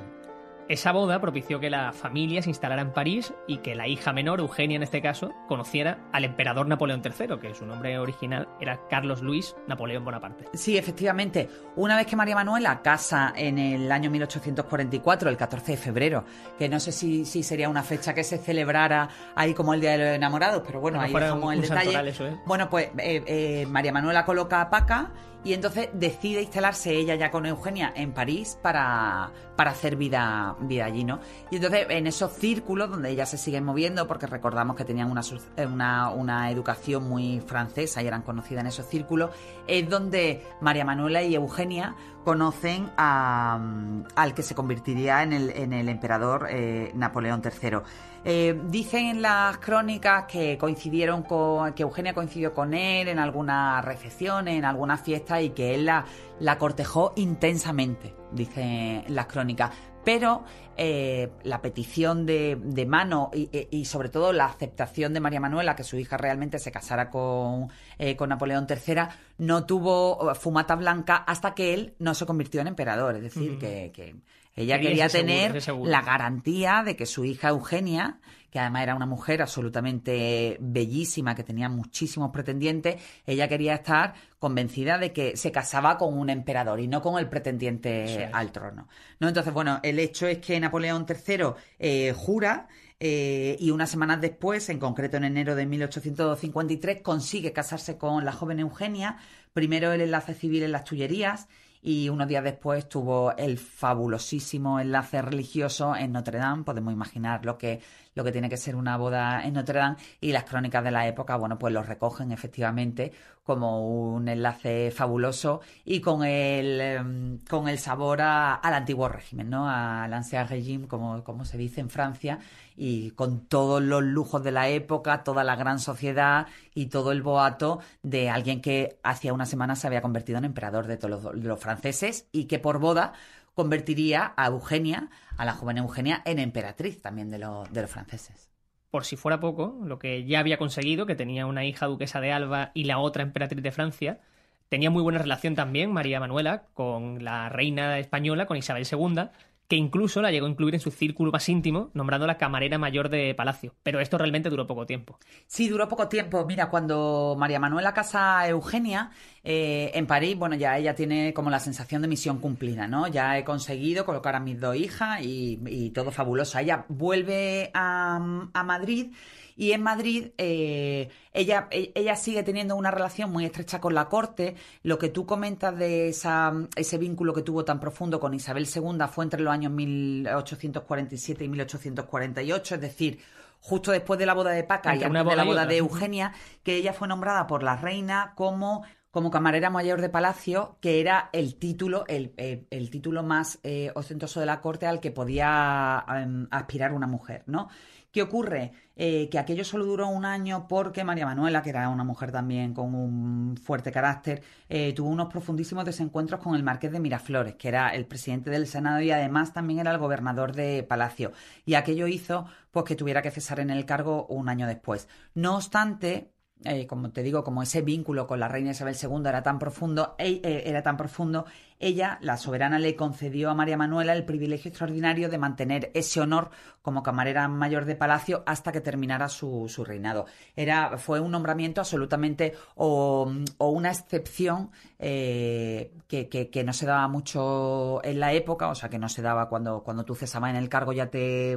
Esa 0.70 0.92
boda 0.92 1.20
propició 1.20 1.59
que 1.59 1.68
la 1.68 1.92
familia 1.92 2.42
se 2.42 2.48
instalara 2.48 2.80
en 2.80 2.92
París 2.92 3.35
y 3.48 3.59
que 3.59 3.74
la 3.74 3.88
hija 3.88 4.12
menor, 4.12 4.38
Eugenia 4.38 4.76
en 4.76 4.85
este 4.85 5.02
caso, 5.02 5.33
conociera 5.48 6.06
al 6.12 6.24
emperador 6.24 6.68
Napoleón 6.68 7.02
III, 7.04 7.38
que 7.40 7.56
su 7.56 7.66
nombre 7.66 7.98
original 7.98 8.46
era 8.61 8.78
Carlos 8.88 9.20
Luis 9.20 9.56
Napoleón 9.66 10.04
Bonaparte. 10.04 10.44
Sí, 10.54 10.78
efectivamente. 10.78 11.48
Una 11.74 11.96
vez 11.96 12.06
que 12.06 12.14
María 12.14 12.37
Manuela 12.37 12.83
casa 12.83 13.33
en 13.35 13.59
el 13.59 13.90
año 13.90 14.12
1844, 14.12 15.28
el 15.28 15.37
14 15.37 15.72
de 15.72 15.76
febrero, 15.76 16.24
que 16.56 16.68
no 16.68 16.78
sé 16.78 16.92
si, 16.92 17.24
si 17.24 17.42
sería 17.42 17.68
una 17.68 17.83
fecha 17.83 18.14
que 18.14 18.22
se 18.22 18.38
celebrara 18.38 19.09
ahí 19.35 19.54
como 19.54 19.74
el 19.74 19.80
Día 19.80 19.90
de 19.90 19.98
los 19.98 20.14
Enamorados, 20.14 20.62
pero 20.64 20.78
bueno, 20.78 21.00
ahí 21.00 21.12
dejamos 21.12 21.52
el 21.52 21.62
detalle. 21.62 22.14
Bueno, 22.46 22.70
pues 22.70 22.90
eh, 22.96 23.24
eh, 23.26 23.66
María 23.66 23.92
Manuela 23.92 24.24
coloca 24.24 24.61
a 24.61 24.70
Paca 24.70 25.11
y 25.42 25.55
entonces 25.55 25.88
decide 25.94 26.42
instalarse 26.42 26.94
ella 26.94 27.14
ya 27.14 27.31
con 27.31 27.46
Eugenia 27.46 27.92
en 27.96 28.12
París 28.12 28.59
para, 28.61 29.31
para 29.57 29.70
hacer 29.70 29.96
vida, 29.96 30.57
vida 30.61 30.85
allí, 30.85 31.05
¿no? 31.05 31.20
Y 31.50 31.57
entonces 31.57 31.87
en 31.88 32.07
esos 32.07 32.33
círculos 32.33 32.90
donde 32.90 33.11
ellas 33.11 33.31
se 33.31 33.38
siguen 33.38 33.64
moviendo, 33.64 34.07
porque 34.07 34.26
recordamos 34.26 34.76
que 34.76 34.85
tenían 34.85 35.11
una, 35.11 35.22
una, 35.66 36.11
una 36.11 36.50
educación 36.50 37.09
muy 37.09 37.40
francesa 37.40 38.03
y 38.03 38.07
eran 38.07 38.22
conocidas 38.22 38.62
en 38.62 38.68
esos 38.68 38.87
círculos, 38.87 39.31
es 39.66 39.88
donde 39.88 40.46
María 40.61 40.85
Manuela 40.85 41.22
y 41.22 41.35
Eugenia 41.35 41.96
conocen 42.24 42.90
al 42.96 44.35
que 44.35 44.42
se 44.42 44.54
convertiría 44.54 45.22
en 45.22 45.33
el, 45.33 45.50
en 45.50 45.72
el 45.72 45.88
emperador 45.88 46.48
eh, 46.50 46.92
Napoleón 46.94 47.42
III. 47.44 47.78
Eh, 48.22 48.61
dicen 48.68 49.06
en 49.06 49.22
las 49.22 49.59
crónicas 49.59 50.26
que 50.26 50.59
coincidieron 50.59 51.22
con, 51.22 51.72
que 51.72 51.83
Eugenia 51.83 52.12
coincidió 52.12 52.52
con 52.52 52.74
él 52.74 53.09
en 53.09 53.18
algunas 53.18 53.83
recepciones, 53.85 54.56
en 54.59 54.66
algunas 54.66 55.00
fiestas 55.00 55.42
y 55.42 55.50
que 55.50 55.74
él 55.74 55.87
la, 55.87 56.04
la 56.38 56.59
cortejó 56.59 57.12
intensamente, 57.16 58.14
dicen 58.33 59.04
las 59.09 59.26
crónicas. 59.26 59.70
Pero 60.04 60.44
eh, 60.76 61.30
la 61.42 61.60
petición 61.60 62.24
de, 62.24 62.86
mano 62.88 63.30
y, 63.34 63.84
sobre 63.84 64.08
todo 64.08 64.32
la 64.32 64.46
aceptación 64.46 65.12
de 65.12 65.20
María 65.20 65.40
Manuela, 65.40 65.76
que 65.76 65.84
su 65.84 65.98
hija 65.98 66.16
realmente 66.16 66.58
se 66.58 66.72
casara 66.72 67.10
con, 67.10 67.68
eh, 67.98 68.16
con 68.16 68.30
Napoleón 68.30 68.66
III, 68.68 69.02
no 69.38 69.66
tuvo 69.66 70.34
fumata 70.34 70.76
blanca 70.76 71.16
hasta 71.16 71.54
que 71.54 71.74
él 71.74 71.94
no 71.98 72.14
se 72.14 72.24
convirtió 72.26 72.60
en 72.60 72.68
emperador. 72.68 73.16
Es 73.16 73.22
decir, 73.22 73.58
que, 73.58 73.92
que, 73.92 74.16
ella 74.56 74.80
quería 74.80 75.08
tener 75.08 75.62
la 75.84 76.02
garantía 76.02 76.82
de 76.84 76.96
que 76.96 77.06
su 77.06 77.24
hija 77.24 77.48
Eugenia 77.48 78.18
que 78.50 78.58
además 78.58 78.82
era 78.82 78.94
una 78.94 79.06
mujer 79.06 79.42
absolutamente 79.42 80.56
bellísima, 80.60 81.34
que 81.34 81.44
tenía 81.44 81.68
muchísimos 81.68 82.30
pretendientes, 82.30 82.96
ella 83.26 83.48
quería 83.48 83.74
estar 83.74 84.14
convencida 84.38 84.98
de 84.98 85.12
que 85.12 85.36
se 85.36 85.52
casaba 85.52 85.98
con 85.98 86.18
un 86.18 86.30
emperador 86.30 86.80
y 86.80 86.88
no 86.88 87.02
con 87.02 87.18
el 87.18 87.28
pretendiente 87.28 88.28
al 88.32 88.52
trono. 88.52 88.88
¿no? 89.18 89.28
Entonces, 89.28 89.52
bueno, 89.52 89.80
el 89.82 89.98
hecho 89.98 90.26
es 90.26 90.38
que 90.38 90.58
Napoleón 90.58 91.06
III 91.08 91.44
eh, 91.78 92.12
jura 92.16 92.68
eh, 92.98 93.56
y 93.58 93.70
unas 93.70 93.90
semanas 93.90 94.20
después, 94.20 94.68
en 94.68 94.78
concreto 94.78 95.16
en 95.16 95.24
enero 95.24 95.54
de 95.54 95.66
1853, 95.66 97.02
consigue 97.02 97.52
casarse 97.52 97.96
con 97.96 98.24
la 98.24 98.32
joven 98.32 98.60
Eugenia, 98.60 99.18
primero 99.52 99.92
el 99.92 100.02
enlace 100.02 100.34
civil 100.34 100.62
en 100.62 100.72
las 100.72 100.84
Tullerías 100.84 101.48
y 101.82 102.08
unos 102.08 102.28
días 102.28 102.44
después 102.44 102.88
tuvo 102.88 103.34
el 103.36 103.58
fabulosísimo 103.58 104.80
enlace 104.80 105.22
religioso 105.22 105.96
en 105.96 106.12
Notre 106.12 106.38
Dame. 106.38 106.64
Podemos 106.64 106.92
imaginar 106.92 107.44
lo 107.44 107.56
que, 107.56 107.80
lo 108.14 108.24
que 108.24 108.32
tiene 108.32 108.48
que 108.48 108.56
ser 108.56 108.76
una 108.76 108.96
boda 108.96 109.42
en 109.44 109.54
Notre 109.54 109.78
Dame 109.78 109.96
y 110.20 110.32
las 110.32 110.44
crónicas 110.44 110.84
de 110.84 110.90
la 110.90 111.06
época, 111.06 111.36
bueno, 111.36 111.58
pues 111.58 111.72
lo 111.72 111.82
recogen 111.82 112.32
efectivamente 112.32 113.12
como 113.50 114.14
un 114.14 114.28
enlace 114.28 114.92
fabuloso 114.92 115.60
y 115.84 116.00
con 116.00 116.22
el, 116.22 116.80
em, 116.80 117.38
con 117.48 117.66
el 117.66 117.80
sabor 117.80 118.20
al 118.22 118.74
antiguo 118.74 119.08
régimen, 119.08 119.50
¿no? 119.50 119.68
Al 119.68 120.12
ancien 120.14 120.46
régime, 120.46 120.86
como, 120.86 121.24
como 121.24 121.44
se 121.44 121.58
dice 121.58 121.80
en 121.80 121.90
Francia, 121.90 122.38
y 122.76 123.10
con 123.10 123.40
todos 123.46 123.82
los 123.82 124.04
lujos 124.04 124.44
de 124.44 124.52
la 124.52 124.68
época, 124.68 125.24
toda 125.24 125.42
la 125.42 125.56
gran 125.56 125.80
sociedad 125.80 126.46
y 126.76 126.86
todo 126.86 127.10
el 127.10 127.22
boato 127.22 127.80
de 128.04 128.30
alguien 128.30 128.60
que 128.60 129.00
hacía 129.02 129.32
una 129.32 129.46
semana 129.46 129.74
se 129.74 129.88
había 129.88 130.00
convertido 130.00 130.38
en 130.38 130.44
emperador 130.44 130.86
de 130.86 130.96
todos 130.96 131.34
los, 131.34 131.58
franceses 131.58 132.28
y 132.30 132.44
que 132.44 132.60
por 132.60 132.78
boda 132.78 133.14
convertiría 133.56 134.32
a 134.36 134.46
Eugenia, 134.46 135.10
a 135.36 135.44
la 135.44 135.54
joven 135.54 135.78
Eugenia, 135.78 136.22
en 136.24 136.38
emperatriz 136.38 137.02
también 137.02 137.30
de, 137.30 137.38
de 137.38 137.82
los 137.82 137.90
franceses 137.90 138.49
por 138.90 139.05
si 139.05 139.16
fuera 139.16 139.40
poco, 139.40 139.79
lo 139.85 139.98
que 139.98 140.24
ya 140.24 140.40
había 140.40 140.59
conseguido, 140.59 141.07
que 141.07 141.14
tenía 141.14 141.46
una 141.46 141.64
hija 141.64 141.87
duquesa 141.87 142.20
de 142.20 142.33
Alba 142.33 142.72
y 142.74 142.85
la 142.85 142.98
otra 142.98 143.22
emperatriz 143.22 143.62
de 143.62 143.72
Francia, 143.72 144.20
tenía 144.68 144.90
muy 144.90 145.03
buena 145.03 145.18
relación 145.18 145.55
también 145.55 145.92
María 145.92 146.20
Manuela 146.20 146.64
con 146.74 147.24
la 147.24 147.48
reina 147.48 147.98
española, 147.98 148.46
con 148.46 148.57
Isabel 148.57 148.87
II, 148.90 149.29
que 149.70 149.76
incluso 149.76 150.20
la 150.20 150.33
llegó 150.33 150.46
a 150.46 150.50
incluir 150.50 150.74
en 150.74 150.80
su 150.80 150.90
círculo 150.90 151.30
más 151.30 151.48
íntimo, 151.48 151.90
nombrándola 151.94 152.37
camarera 152.37 152.76
mayor 152.76 153.09
de 153.09 153.37
Palacio. 153.37 153.72
Pero 153.85 154.00
esto 154.00 154.18
realmente 154.18 154.50
duró 154.50 154.66
poco 154.66 154.85
tiempo. 154.85 155.20
Sí, 155.46 155.68
duró 155.68 155.88
poco 155.88 156.09
tiempo. 156.09 156.44
Mira, 156.44 156.68
cuando 156.68 157.37
María 157.38 157.61
Manuela 157.61 157.94
casa 157.94 158.40
a 158.40 158.48
Eugenia 158.48 159.12
eh, 159.44 159.92
en 159.94 160.09
París, 160.09 160.37
bueno, 160.37 160.56
ya 160.56 160.76
ella 160.76 160.96
tiene 160.96 161.33
como 161.33 161.50
la 161.50 161.61
sensación 161.61 162.02
de 162.02 162.09
misión 162.09 162.38
cumplida, 162.38 162.88
¿no? 162.88 163.06
Ya 163.06 163.38
he 163.38 163.44
conseguido 163.44 164.04
colocar 164.04 164.35
a 164.35 164.40
mis 164.40 164.59
dos 164.59 164.74
hijas 164.74 165.20
y, 165.22 165.90
todo 165.94 166.11
fabuloso. 166.11 166.59
Ella 166.59 166.85
vuelve 166.88 167.70
a, 167.72 168.16
a 168.52 168.64
Madrid 168.64 169.12
y 169.61 169.72
en 169.72 169.83
Madrid 169.83 170.28
eh, 170.38 171.11
ella, 171.35 171.68
e, 171.70 171.92
ella 171.94 172.16
sigue 172.16 172.42
teniendo 172.42 172.76
una 172.76 172.90
relación 172.90 173.30
muy 173.30 173.44
estrecha 173.44 173.78
con 173.78 173.94
la 173.94 174.09
corte. 174.09 174.54
Lo 174.83 174.98
que 174.98 175.11
tú 175.11 175.26
comentas 175.26 175.76
de 175.76 176.09
esa, 176.09 176.54
ese 176.76 176.96
vínculo 176.96 177.35
que 177.35 177.42
tuvo 177.42 177.62
tan 177.62 177.78
profundo 177.78 178.20
con 178.20 178.33
Isabel 178.33 178.66
II 178.66 179.04
fue 179.12 179.22
entre 179.22 179.42
los 179.42 179.52
años 179.52 179.60
1847 179.68 181.44
y 181.44 181.49
1848, 181.49 182.75
es 182.77 182.81
decir, 182.81 183.20
justo 183.61 183.92
después 183.92 184.18
de 184.18 184.27
la 184.27 184.35
boda 184.35 184.53
de 184.53 184.64
Paca 184.64 184.96
y 184.96 185.03
antes 185.03 185.25
de 185.25 185.37
la 185.37 185.44
boda 185.44 185.66
de 185.66 185.77
Eugenia, 185.77 186.33
que 186.62 186.77
ella 186.77 186.92
fue 186.92 187.09
nombrada 187.09 187.46
por 187.46 187.62
la 187.62 187.77
reina 187.77 188.33
como 188.37 188.85
como 189.11 189.31
camarera 189.31 189.70
mayor 189.70 190.01
de 190.01 190.09
palacio, 190.09 190.77
que 190.81 191.01
era 191.01 191.31
el 191.33 191.57
título, 191.57 192.05
el, 192.07 192.33
el, 192.37 192.90
título 192.90 193.25
más 193.25 193.59
eh, 193.64 193.90
ostentoso 193.96 194.38
de 194.38 194.46
la 194.46 194.61
corte 194.61 194.87
al 194.87 195.01
que 195.01 195.11
podía 195.11 196.05
em, 196.09 196.46
aspirar 196.51 196.92
una 196.92 197.09
mujer, 197.09 197.42
¿no? 197.46 197.68
¿Qué 198.12 198.23
ocurre? 198.23 198.73
Eh, 198.96 199.29
que 199.31 199.38
aquello 199.38 199.64
solo 199.64 199.85
duró 199.85 200.09
un 200.09 200.25
año 200.25 200.66
porque 200.68 201.05
María 201.05 201.27
Manuela, 201.27 201.62
que 201.62 201.70
era 201.70 201.88
una 201.88 202.03
mujer 202.03 202.33
también 202.33 202.75
con 202.75 202.94
un 202.94 203.57
fuerte 203.57 203.92
carácter, 203.92 204.42
eh, 204.68 204.92
tuvo 204.92 205.09
unos 205.11 205.29
profundísimos 205.29 205.85
desencuentros 205.85 206.40
con 206.40 206.57
el 206.57 206.64
marqués 206.64 206.90
de 206.90 206.99
Miraflores, 206.99 207.55
que 207.55 207.68
era 207.68 207.90
el 207.94 208.07
presidente 208.07 208.51
del 208.51 208.66
Senado 208.66 209.01
y 209.01 209.12
además 209.12 209.53
también 209.53 209.79
era 209.81 209.92
el 209.92 209.99
gobernador 209.99 210.53
de 210.55 210.83
Palacio. 210.83 211.33
Y 211.64 211.75
aquello 211.75 212.09
hizo 212.09 212.46
pues 212.73 212.85
que 212.85 212.96
tuviera 212.96 213.23
que 213.23 213.31
cesar 213.31 213.61
en 213.61 213.70
el 213.70 213.87
cargo 213.87 214.27
un 214.27 214.49
año 214.49 214.66
después. 214.66 215.09
No 215.35 215.57
obstante, 215.57 216.33
eh, 216.64 216.87
como 216.87 217.11
te 217.11 217.23
digo, 217.23 217.42
como 217.42 217.62
ese 217.62 217.81
vínculo 217.81 218.27
con 218.27 218.38
la 218.38 218.49
reina 218.49 218.73
Isabel 218.73 218.96
II 219.01 219.23
era 219.27 219.42
tan 219.42 219.59
profundo, 219.59 220.14
eh, 220.18 220.62
era 220.66 220.83
tan 220.83 220.96
profundo, 220.96 221.46
ella, 221.79 222.18
la 222.20 222.37
soberana, 222.37 222.79
le 222.79 222.94
concedió 222.96 223.49
a 223.49 223.55
María 223.55 223.79
Manuela 223.79 224.12
el 224.12 224.27
privilegio 224.27 224.68
extraordinario 224.68 225.31
de 225.31 225.38
mantener 225.38 225.90
ese 225.94 226.20
honor 226.20 226.51
como 226.83 227.03
camarera 227.03 227.49
mayor 227.49 227.87
de 227.87 227.96
palacio 227.96 228.42
hasta 228.44 228.73
que 228.73 228.83
terminara 228.83 229.31
su, 229.31 229.66
reinado. 229.87 230.27
Era, 230.55 230.99
fue 230.99 231.20
un 231.20 231.31
nombramiento 231.31 231.81
absolutamente 231.81 232.53
o, 232.75 233.33
una 233.59 233.90
excepción 233.90 234.70
eh, 234.99 235.92
que, 236.07 236.29
que, 236.29 236.64
no 236.64 236.75
se 236.75 236.85
daba 236.85 237.09
mucho 237.09 238.05
en 238.05 238.20
la 238.20 238.35
época, 238.35 238.68
o 238.68 238.75
sea, 238.75 238.90
que 238.90 238.99
no 238.99 239.09
se 239.09 239.23
daba 239.23 239.49
cuando, 239.49 239.83
cuando 239.83 240.05
tú 240.05 240.14
cesabas 240.14 240.51
en 240.51 240.57
el 240.57 240.68
cargo 240.68 240.92
ya 240.92 241.07
te 241.07 241.57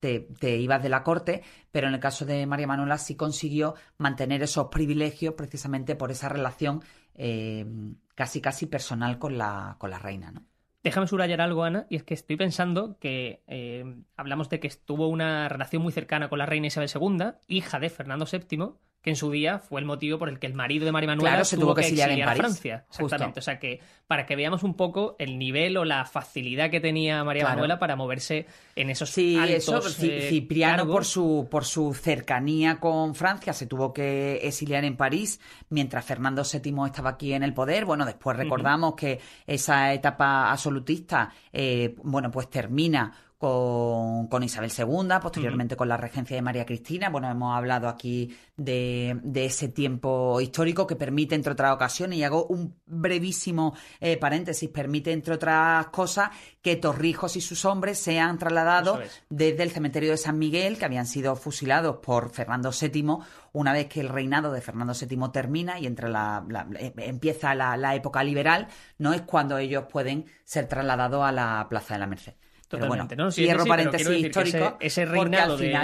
te, 0.00 0.56
ibas 0.56 0.82
de 0.82 0.88
la 0.88 1.02
corte, 1.02 1.42
pero 1.70 1.88
en 1.88 1.94
el 1.94 2.00
caso 2.00 2.24
de 2.24 2.46
María 2.46 2.66
Manuela 2.66 2.98
sí 2.98 3.14
consiguió 3.14 3.74
mantener 3.98 4.42
esos 4.42 4.68
privilegios 4.68 5.34
precisamente 5.34 5.94
por 5.94 6.10
esa 6.10 6.28
relación 6.28 6.82
eh, 7.14 7.66
casi 8.14 8.40
casi 8.40 8.66
personal 8.66 9.18
con 9.18 9.38
la, 9.38 9.76
con 9.78 9.90
la 9.90 9.98
reina, 9.98 10.32
¿no? 10.32 10.44
Déjame 10.82 11.06
subrayar 11.06 11.42
algo, 11.42 11.64
Ana, 11.64 11.86
y 11.90 11.96
es 11.96 12.04
que 12.04 12.14
estoy 12.14 12.36
pensando 12.36 12.96
que 12.98 13.42
eh, 13.46 13.84
hablamos 14.16 14.48
de 14.48 14.60
que 14.60 14.66
estuvo 14.66 15.08
una 15.08 15.46
relación 15.50 15.82
muy 15.82 15.92
cercana 15.92 16.30
con 16.30 16.38
la 16.38 16.46
reina 16.46 16.68
Isabel 16.68 16.88
II, 16.94 17.32
hija 17.48 17.78
de 17.78 17.90
Fernando 17.90 18.24
VII, 18.24 18.70
que 19.02 19.10
en 19.10 19.16
su 19.16 19.30
día 19.30 19.58
fue 19.58 19.80
el 19.80 19.86
motivo 19.86 20.18
por 20.18 20.28
el 20.28 20.38
que 20.38 20.46
el 20.46 20.52
marido 20.52 20.84
de 20.84 20.92
María 20.92 21.08
Manuela 21.08 21.44
se 21.44 21.56
tuvo, 21.56 21.74
que 21.74 21.80
exiliar, 21.80 22.10
en 22.10 22.22
a 22.22 22.34
Francia. 22.34 22.84
Exactamente. 22.90 23.40
O 23.40 23.42
sea 23.42 23.58
que 23.58 23.80
para 24.06 24.26
que 24.26 24.36
veamos 24.36 24.62
un 24.62 24.74
poco 24.74 25.16
el 25.18 25.38
nivel 25.38 25.76
o 25.78 25.84
la 25.84 26.04
facilidad 26.04 26.70
que 26.70 26.80
tenía 26.80 27.24
María 27.24 27.44
Manuela 27.44 27.78
para 27.78 27.96
moverse 27.96 28.46
en 28.76 28.90
esos 28.90 29.10
sí, 29.10 29.36
altos, 29.36 29.98
eso, 29.98 30.06
eh, 30.06 30.26
Cipriano 30.28 30.86
por 30.86 31.04
su 31.04 31.48
por 31.50 31.64
su 31.64 31.94
cercanía 31.94 32.78
con 32.78 33.14
Francia 33.14 33.52
se 33.54 33.66
tuvo 33.66 33.92
que 33.92 34.36
exiliar 34.42 34.84
en 34.84 34.96
París 34.96 35.40
mientras 35.70 36.04
Fernando 36.04 36.42
VII 36.42 36.74
estaba 36.86 37.10
aquí 37.10 37.32
en 37.32 37.42
el 37.42 37.54
poder. 37.54 37.86
Bueno, 37.86 38.04
después 38.04 38.36
recordamos 38.36 38.94
que 38.96 39.18
esa 39.46 39.94
etapa 39.94 40.50
absolutista, 40.50 41.32
eh, 41.52 41.94
bueno, 42.02 42.30
pues 42.30 42.50
termina 42.50 43.12
con, 43.40 44.26
con, 44.26 44.42
Isabel 44.42 44.70
II, 44.70 45.08
posteriormente 45.22 45.74
con 45.74 45.88
la 45.88 45.96
regencia 45.96 46.36
de 46.36 46.42
María 46.42 46.66
Cristina. 46.66 47.08
Bueno, 47.08 47.30
hemos 47.30 47.56
hablado 47.56 47.88
aquí 47.88 48.36
de, 48.54 49.18
de, 49.22 49.46
ese 49.46 49.68
tiempo 49.68 50.42
histórico 50.42 50.86
que 50.86 50.94
permite, 50.94 51.36
entre 51.36 51.52
otras 51.52 51.72
ocasiones, 51.72 52.18
y 52.18 52.22
hago 52.22 52.44
un 52.48 52.76
brevísimo 52.84 53.74
eh, 53.98 54.18
paréntesis, 54.18 54.68
permite, 54.68 55.12
entre 55.12 55.32
otras 55.32 55.86
cosas, 55.86 56.28
que 56.60 56.76
Torrijos 56.76 57.34
y 57.34 57.40
sus 57.40 57.64
hombres 57.64 57.98
sean 57.98 58.36
trasladados 58.36 59.00
desde 59.30 59.62
el 59.62 59.70
cementerio 59.70 60.10
de 60.10 60.18
San 60.18 60.38
Miguel, 60.38 60.76
que 60.76 60.84
habían 60.84 61.06
sido 61.06 61.34
fusilados 61.34 61.96
por 61.96 62.28
Fernando 62.32 62.72
VII, 62.78 63.20
una 63.54 63.72
vez 63.72 63.86
que 63.86 64.00
el 64.00 64.10
reinado 64.10 64.52
de 64.52 64.60
Fernando 64.60 64.92
VII 64.92 65.30
termina 65.32 65.78
y 65.78 65.86
entre 65.86 66.10
la, 66.10 66.44
eh, 66.78 66.92
empieza 66.98 67.54
la, 67.54 67.78
la 67.78 67.94
época 67.94 68.22
liberal, 68.22 68.68
no 68.98 69.14
es 69.14 69.22
cuando 69.22 69.56
ellos 69.56 69.84
pueden 69.90 70.26
ser 70.44 70.68
trasladados 70.68 71.24
a 71.24 71.32
la 71.32 71.66
Plaza 71.70 71.94
de 71.94 72.00
la 72.00 72.06
Merced. 72.06 72.34
Totalmente, 72.70 73.16
¿no? 73.16 73.32
cierro 73.32 73.66
paréntesis 73.66 74.08
histórico. 74.08 74.76
Ese, 74.78 75.04
reinado 75.04 75.56
de, 75.56 75.76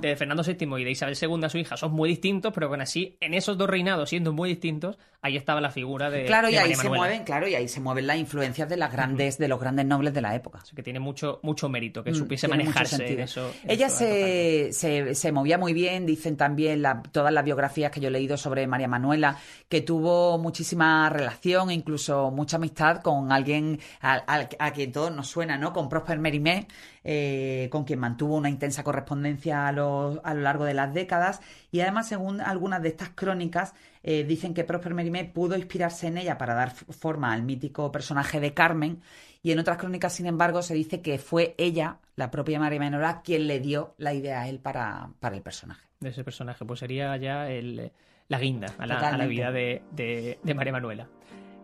de, 0.00 0.16
Fernando 0.16 0.42
VII 0.42 0.80
y 0.80 0.84
de 0.84 0.90
Isabel 0.90 1.16
II, 1.20 1.48
su 1.48 1.58
hija, 1.58 1.76
son 1.76 1.92
muy 1.92 2.08
distintos, 2.08 2.52
pero 2.52 2.68
con 2.68 2.80
así, 2.80 3.16
en 3.20 3.34
esos 3.34 3.56
dos 3.56 3.70
reinados, 3.70 4.08
siendo 4.08 4.32
muy 4.32 4.48
distintos, 4.48 4.98
ahí 5.22 5.36
estaba 5.36 5.60
la 5.60 5.70
figura 5.70 6.10
de. 6.10 6.26
Claro, 6.26 6.50
y 6.50 6.56
ahí 6.56 6.74
se 6.74 6.88
mueven, 6.88 7.22
claro, 7.22 7.46
y 7.48 7.54
ahí 7.54 7.68
se 7.68 7.80
mueven 7.80 8.08
las 8.08 8.16
influencias 8.16 8.68
de 8.68 8.76
las 8.76 8.92
grandes, 8.92 9.38
de 9.38 9.46
los 9.48 9.58
grandes 9.60 9.86
nobles 9.86 10.12
de 10.12 10.20
la 10.20 10.34
época. 10.34 10.62
que 10.74 10.82
tiene 10.82 10.98
mucho, 10.98 11.38
mucho 11.42 11.68
mérito, 11.68 12.02
que 12.02 12.10
mm, 12.10 12.14
supiese 12.14 12.48
manejarse 12.48 13.06
en 13.06 13.20
eso. 13.20 13.50
Ella 13.66 13.88
se, 13.88 14.72
se, 14.72 15.32
movía 15.32 15.56
muy 15.56 15.72
bien, 15.72 16.04
dicen 16.04 16.36
también 16.36 16.82
todas 17.12 17.32
las 17.32 17.44
biografías 17.44 17.92
que 17.92 18.00
yo 18.00 18.08
he 18.08 18.10
leído 18.10 18.36
sobre 18.36 18.66
María 18.66 18.88
Manuela, 18.88 19.38
que 19.68 19.80
tuvo 19.80 20.38
muchísima 20.38 21.08
relación, 21.08 21.70
incluso 21.70 22.30
mucha 22.32 22.56
amistad 22.56 23.00
con 23.00 23.30
alguien 23.30 23.78
a, 24.00 24.24
a 24.58 24.72
quien 24.72 24.90
todos 24.90 25.14
nos 25.14 25.28
suena, 25.28 25.56
¿no? 25.56 25.72
Con 25.72 25.88
Prosper 25.88 26.18
Mérimée, 26.18 26.66
eh, 27.04 27.68
con 27.70 27.84
quien 27.84 27.98
mantuvo 27.98 28.36
una 28.36 28.48
intensa 28.48 28.84
correspondencia 28.84 29.66
a 29.66 29.72
lo, 29.72 30.20
a 30.24 30.34
lo, 30.34 30.40
largo 30.40 30.64
de 30.64 30.74
las 30.74 30.94
décadas. 30.94 31.40
Y 31.70 31.80
además, 31.80 32.08
según 32.08 32.40
algunas 32.40 32.82
de 32.82 32.88
estas 32.88 33.10
crónicas, 33.10 33.74
eh, 34.02 34.24
dicen 34.24 34.54
que 34.54 34.64
Prosper 34.64 34.94
Mérimée 34.94 35.24
pudo 35.24 35.56
inspirarse 35.56 36.06
en 36.06 36.18
ella 36.18 36.38
para 36.38 36.54
dar 36.54 36.70
forma 36.70 37.32
al 37.32 37.42
mítico 37.42 37.90
personaje 37.92 38.40
de 38.40 38.54
Carmen. 38.54 39.00
Y 39.42 39.50
en 39.52 39.58
otras 39.58 39.78
crónicas, 39.78 40.12
sin 40.12 40.26
embargo, 40.26 40.62
se 40.62 40.74
dice 40.74 41.02
que 41.02 41.18
fue 41.18 41.54
ella, 41.58 41.98
la 42.14 42.30
propia 42.30 42.60
María 42.60 42.78
Manuela, 42.78 43.22
quien 43.22 43.48
le 43.48 43.58
dio 43.58 43.94
la 43.98 44.14
idea 44.14 44.42
a 44.42 44.48
él 44.48 44.60
para, 44.60 45.10
para 45.18 45.36
el 45.36 45.42
personaje. 45.42 45.86
De 45.98 46.10
ese 46.10 46.22
personaje, 46.22 46.64
pues 46.64 46.80
sería 46.80 47.16
ya 47.16 47.50
el, 47.50 47.90
la 48.28 48.38
guinda 48.38 48.68
a 48.78 48.86
la, 48.86 49.26
vida 49.26 49.50
de, 49.50 49.82
de, 49.90 50.38
de 50.42 50.54
María 50.54 50.72
Manuela. 50.72 51.08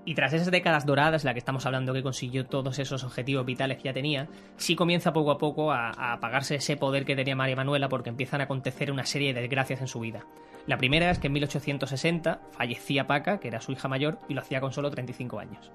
Y 0.08 0.14
tras 0.14 0.32
esas 0.32 0.50
décadas 0.50 0.86
doradas, 0.86 1.24
la 1.24 1.34
que 1.34 1.38
estamos 1.38 1.66
hablando 1.66 1.92
que 1.92 2.02
consiguió 2.02 2.46
todos 2.46 2.78
esos 2.78 3.04
objetivos 3.04 3.44
vitales 3.44 3.76
que 3.76 3.82
ya 3.82 3.92
tenía, 3.92 4.26
sí 4.56 4.74
comienza 4.74 5.12
poco 5.12 5.32
a 5.32 5.36
poco 5.36 5.70
a, 5.70 5.90
apagarse 6.14 6.54
ese 6.54 6.78
poder 6.78 7.04
que 7.04 7.14
tenía 7.14 7.36
María 7.36 7.56
Manuela 7.56 7.90
porque 7.90 8.08
empiezan 8.08 8.40
a 8.40 8.44
acontecer 8.44 8.90
una 8.90 9.04
serie 9.04 9.34
de 9.34 9.42
desgracias 9.42 9.82
en 9.82 9.86
su 9.86 10.00
vida. 10.00 10.24
La 10.66 10.78
primera 10.78 11.10
es 11.10 11.18
que 11.18 11.26
en 11.26 11.34
1860 11.34 12.40
fallecía 12.52 13.06
Paca, 13.06 13.38
que 13.38 13.48
era 13.48 13.60
su 13.60 13.72
hija 13.72 13.86
mayor, 13.86 14.18
y 14.30 14.32
lo 14.32 14.40
hacía 14.40 14.62
con 14.62 14.72
solo 14.72 14.90
35 14.90 15.40
años. 15.40 15.70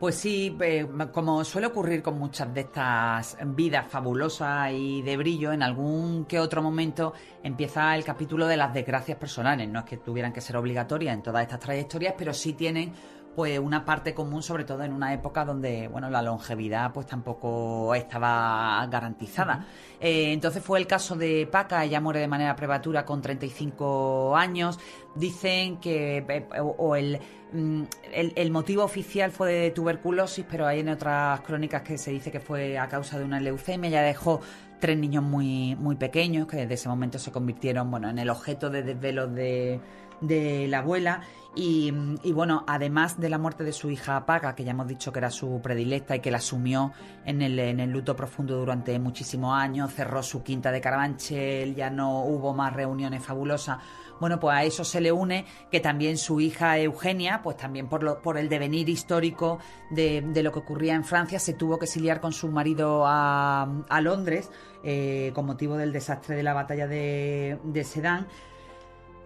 Pues 0.00 0.14
sí, 0.14 0.56
eh, 0.60 0.86
como 1.12 1.44
suele 1.44 1.66
ocurrir 1.66 2.02
con 2.02 2.18
muchas 2.18 2.52
de 2.54 2.62
estas 2.62 3.36
vidas 3.46 3.86
fabulosas 3.86 4.72
y 4.72 5.02
de 5.02 5.16
brillo, 5.18 5.52
en 5.52 5.62
algún 5.62 6.24
que 6.24 6.38
otro 6.38 6.62
momento 6.62 7.12
empieza 7.42 7.94
el 7.94 8.02
capítulo 8.02 8.46
de 8.46 8.56
las 8.56 8.72
desgracias 8.72 9.18
personales. 9.18 9.68
No 9.68 9.80
es 9.80 9.84
que 9.84 9.98
tuvieran 9.98 10.32
que 10.32 10.40
ser 10.40 10.56
obligatorias 10.56 11.14
en 11.14 11.22
todas 11.22 11.42
estas 11.42 11.60
trayectorias, 11.60 12.14
pero 12.16 12.32
sí 12.32 12.54
tienen 12.54 12.94
pues 13.34 13.58
una 13.58 13.84
parte 13.84 14.12
común, 14.12 14.42
sobre 14.42 14.64
todo 14.64 14.82
en 14.82 14.92
una 14.92 15.14
época 15.14 15.44
donde, 15.44 15.88
bueno, 15.88 16.10
la 16.10 16.20
longevidad 16.22 16.92
pues 16.92 17.06
tampoco 17.06 17.94
estaba 17.94 18.86
garantizada. 18.90 19.66
Eh, 20.00 20.32
entonces 20.32 20.62
fue 20.62 20.78
el 20.78 20.86
caso 20.86 21.14
de 21.16 21.48
Paca, 21.50 21.84
ella 21.84 22.00
muere 22.00 22.20
de 22.20 22.28
manera 22.28 22.56
prematura 22.56 23.04
con 23.04 23.22
35 23.22 24.36
años. 24.36 24.78
Dicen 25.14 25.78
que, 25.78 26.18
eh, 26.18 26.46
o, 26.60 26.96
mm, 26.96 27.82
el, 28.12 28.32
el, 28.34 28.50
motivo 28.50 28.82
oficial 28.84 29.30
fue 29.30 29.52
de 29.52 29.70
tuberculosis, 29.70 30.44
pero 30.50 30.66
hay 30.66 30.80
en 30.80 30.88
otras 30.88 31.40
crónicas 31.42 31.82
que 31.82 31.98
se 31.98 32.10
dice 32.10 32.30
que 32.30 32.40
fue 32.40 32.78
a 32.78 32.88
causa 32.88 33.18
de 33.18 33.24
una 33.24 33.40
leucemia. 33.40 33.88
Ella 33.88 34.02
dejó 34.02 34.40
tres 34.80 34.98
niños 34.98 35.22
muy, 35.22 35.76
muy 35.76 35.94
pequeños 35.94 36.48
que 36.48 36.56
desde 36.56 36.74
ese 36.74 36.88
momento 36.88 37.18
se 37.18 37.30
convirtieron, 37.30 37.90
bueno, 37.90 38.08
en 38.08 38.18
el 38.18 38.30
objeto 38.30 38.70
de 38.70 38.82
desvelos 38.82 39.32
de 39.34 39.80
de 40.20 40.66
la 40.68 40.78
abuela. 40.78 41.22
Y, 41.54 41.90
bueno, 42.32 42.64
además 42.68 43.18
de 43.18 43.28
la 43.28 43.36
muerte 43.36 43.64
de 43.64 43.72
su 43.72 43.90
hija 43.90 44.24
Paga, 44.24 44.54
que 44.54 44.62
ya 44.62 44.70
hemos 44.70 44.86
dicho 44.86 45.12
que 45.12 45.18
era 45.18 45.30
su 45.30 45.60
predilecta 45.60 46.14
y 46.14 46.20
que 46.20 46.30
la 46.30 46.38
asumió 46.38 46.92
en 47.24 47.42
el, 47.42 47.58
en 47.58 47.80
el 47.80 47.90
luto 47.90 48.14
profundo 48.14 48.56
durante 48.56 48.96
muchísimos 49.00 49.58
años, 49.58 49.92
cerró 49.92 50.22
su 50.22 50.44
quinta 50.44 50.70
de 50.70 50.80
Carabanchel, 50.80 51.74
ya 51.74 51.90
no 51.90 52.22
hubo 52.22 52.54
más 52.54 52.72
reuniones 52.72 53.24
fabulosas. 53.24 53.78
Bueno, 54.20 54.38
pues 54.38 54.54
a 54.54 54.62
eso 54.64 54.84
se 54.84 55.00
le 55.00 55.10
une 55.10 55.46
que 55.72 55.80
también 55.80 56.18
su 56.18 56.40
hija 56.40 56.78
Eugenia, 56.78 57.40
pues 57.42 57.56
también 57.56 57.88
por, 57.88 58.02
lo, 58.02 58.20
por 58.20 58.36
el 58.36 58.48
devenir 58.48 58.88
histórico 58.88 59.58
de, 59.90 60.22
lo 60.42 60.52
que 60.52 60.58
ocurría 60.58 60.94
en 60.94 61.04
Francia, 61.04 61.40
se 61.40 61.54
tuvo 61.54 61.78
que 61.78 61.86
exiliar 61.86 62.20
con 62.20 62.32
su 62.32 62.48
marido 62.48 63.04
a, 63.06 63.62
a 63.88 64.00
Londres 64.02 64.50
eh, 64.84 65.32
con 65.34 65.46
motivo 65.46 65.76
del 65.76 65.92
desastre 65.92 66.36
de 66.36 66.42
la 66.42 66.52
batalla 66.52 66.86
de, 66.86 67.58
de 67.64 67.84
Sedan. 67.84 68.26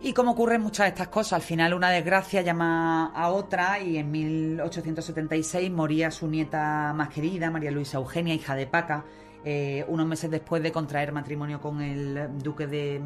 Y 0.01 0.13
como 0.13 0.33
ocurren 0.33 0.61
muchas 0.61 0.85
de 0.85 0.89
estas 0.91 1.09
cosas, 1.09 1.35
al 1.35 1.43
final 1.43 1.73
una 1.73 1.91
desgracia 1.91 2.43
llama 2.43 3.07
a 3.15 3.31
otra 3.31 3.81
y 3.81 3.97
en 3.97 4.11
1876 4.11 5.71
moría 5.71 6.11
su 6.11 6.29
nieta 6.29 6.93
más 6.95 7.09
querida, 7.09 7.51
María 7.51 7.71
Luisa 7.71 7.97
Eugenia, 7.97 8.35
hija 8.35 8.55
de 8.55 8.67
Paca, 8.67 9.05
eh, 9.45 9.85
unos 9.89 10.07
meses 10.07 10.31
después 10.31 10.63
de 10.63 10.73
contraer 10.73 11.13
matrimonio 11.13 11.61
con 11.61 11.81
el 11.81 12.39
duque 12.39 12.67
de 12.67 13.01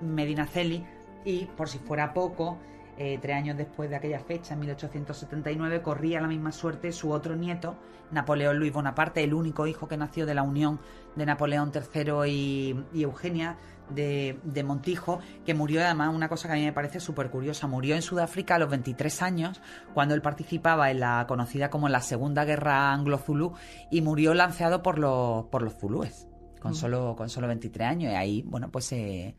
Medinaceli 0.00 0.84
y, 1.24 1.44
por 1.44 1.68
si 1.68 1.78
fuera 1.78 2.12
poco, 2.12 2.58
eh, 2.98 3.18
tres 3.20 3.36
años 3.36 3.56
después 3.56 3.90
de 3.90 3.96
aquella 3.96 4.20
fecha, 4.20 4.54
en 4.54 4.60
1879, 4.60 5.82
corría 5.82 6.20
la 6.20 6.28
misma 6.28 6.52
suerte 6.52 6.92
su 6.92 7.10
otro 7.10 7.36
nieto, 7.36 7.76
Napoleón 8.10 8.58
Luis 8.58 8.72
Bonaparte, 8.72 9.24
el 9.24 9.34
único 9.34 9.66
hijo 9.66 9.88
que 9.88 9.96
nació 9.96 10.26
de 10.26 10.34
la 10.34 10.42
unión 10.42 10.80
de 11.16 11.26
Napoleón 11.26 11.72
III 11.74 12.30
y 12.92 13.02
Eugenia, 13.02 13.56
de, 13.94 14.64
Montijo, 14.64 15.20
que 15.44 15.54
murió 15.54 15.82
además, 15.82 16.14
una 16.14 16.28
cosa 16.28 16.48
que 16.48 16.54
a 16.54 16.56
mí 16.56 16.64
me 16.64 16.72
parece 16.72 17.00
súper 17.00 17.30
curiosa, 17.30 17.66
murió 17.66 17.94
en 17.94 18.02
Sudáfrica 18.02 18.56
a 18.56 18.58
los 18.58 18.70
23 18.70 19.22
años, 19.22 19.60
cuando 19.94 20.14
él 20.14 20.22
participaba 20.22 20.90
en 20.90 21.00
la 21.00 21.26
conocida 21.28 21.70
como 21.70 21.88
la 21.88 22.00
Segunda 22.00 22.44
Guerra 22.44 22.92
Anglo-Zulú, 22.92 23.52
y 23.90 24.00
murió 24.00 24.34
lanceado 24.34 24.82
por 24.82 24.98
los, 24.98 25.46
por 25.46 25.62
los 25.62 25.74
zulúes, 25.74 26.26
con, 26.60 26.74
solo, 26.74 27.14
con 27.16 27.28
solo 27.28 27.46
23 27.48 27.88
años, 27.88 28.12
y 28.12 28.16
ahí, 28.16 28.42
bueno, 28.42 28.70
pues 28.70 28.86
se... 28.86 29.28
Eh, 29.28 29.34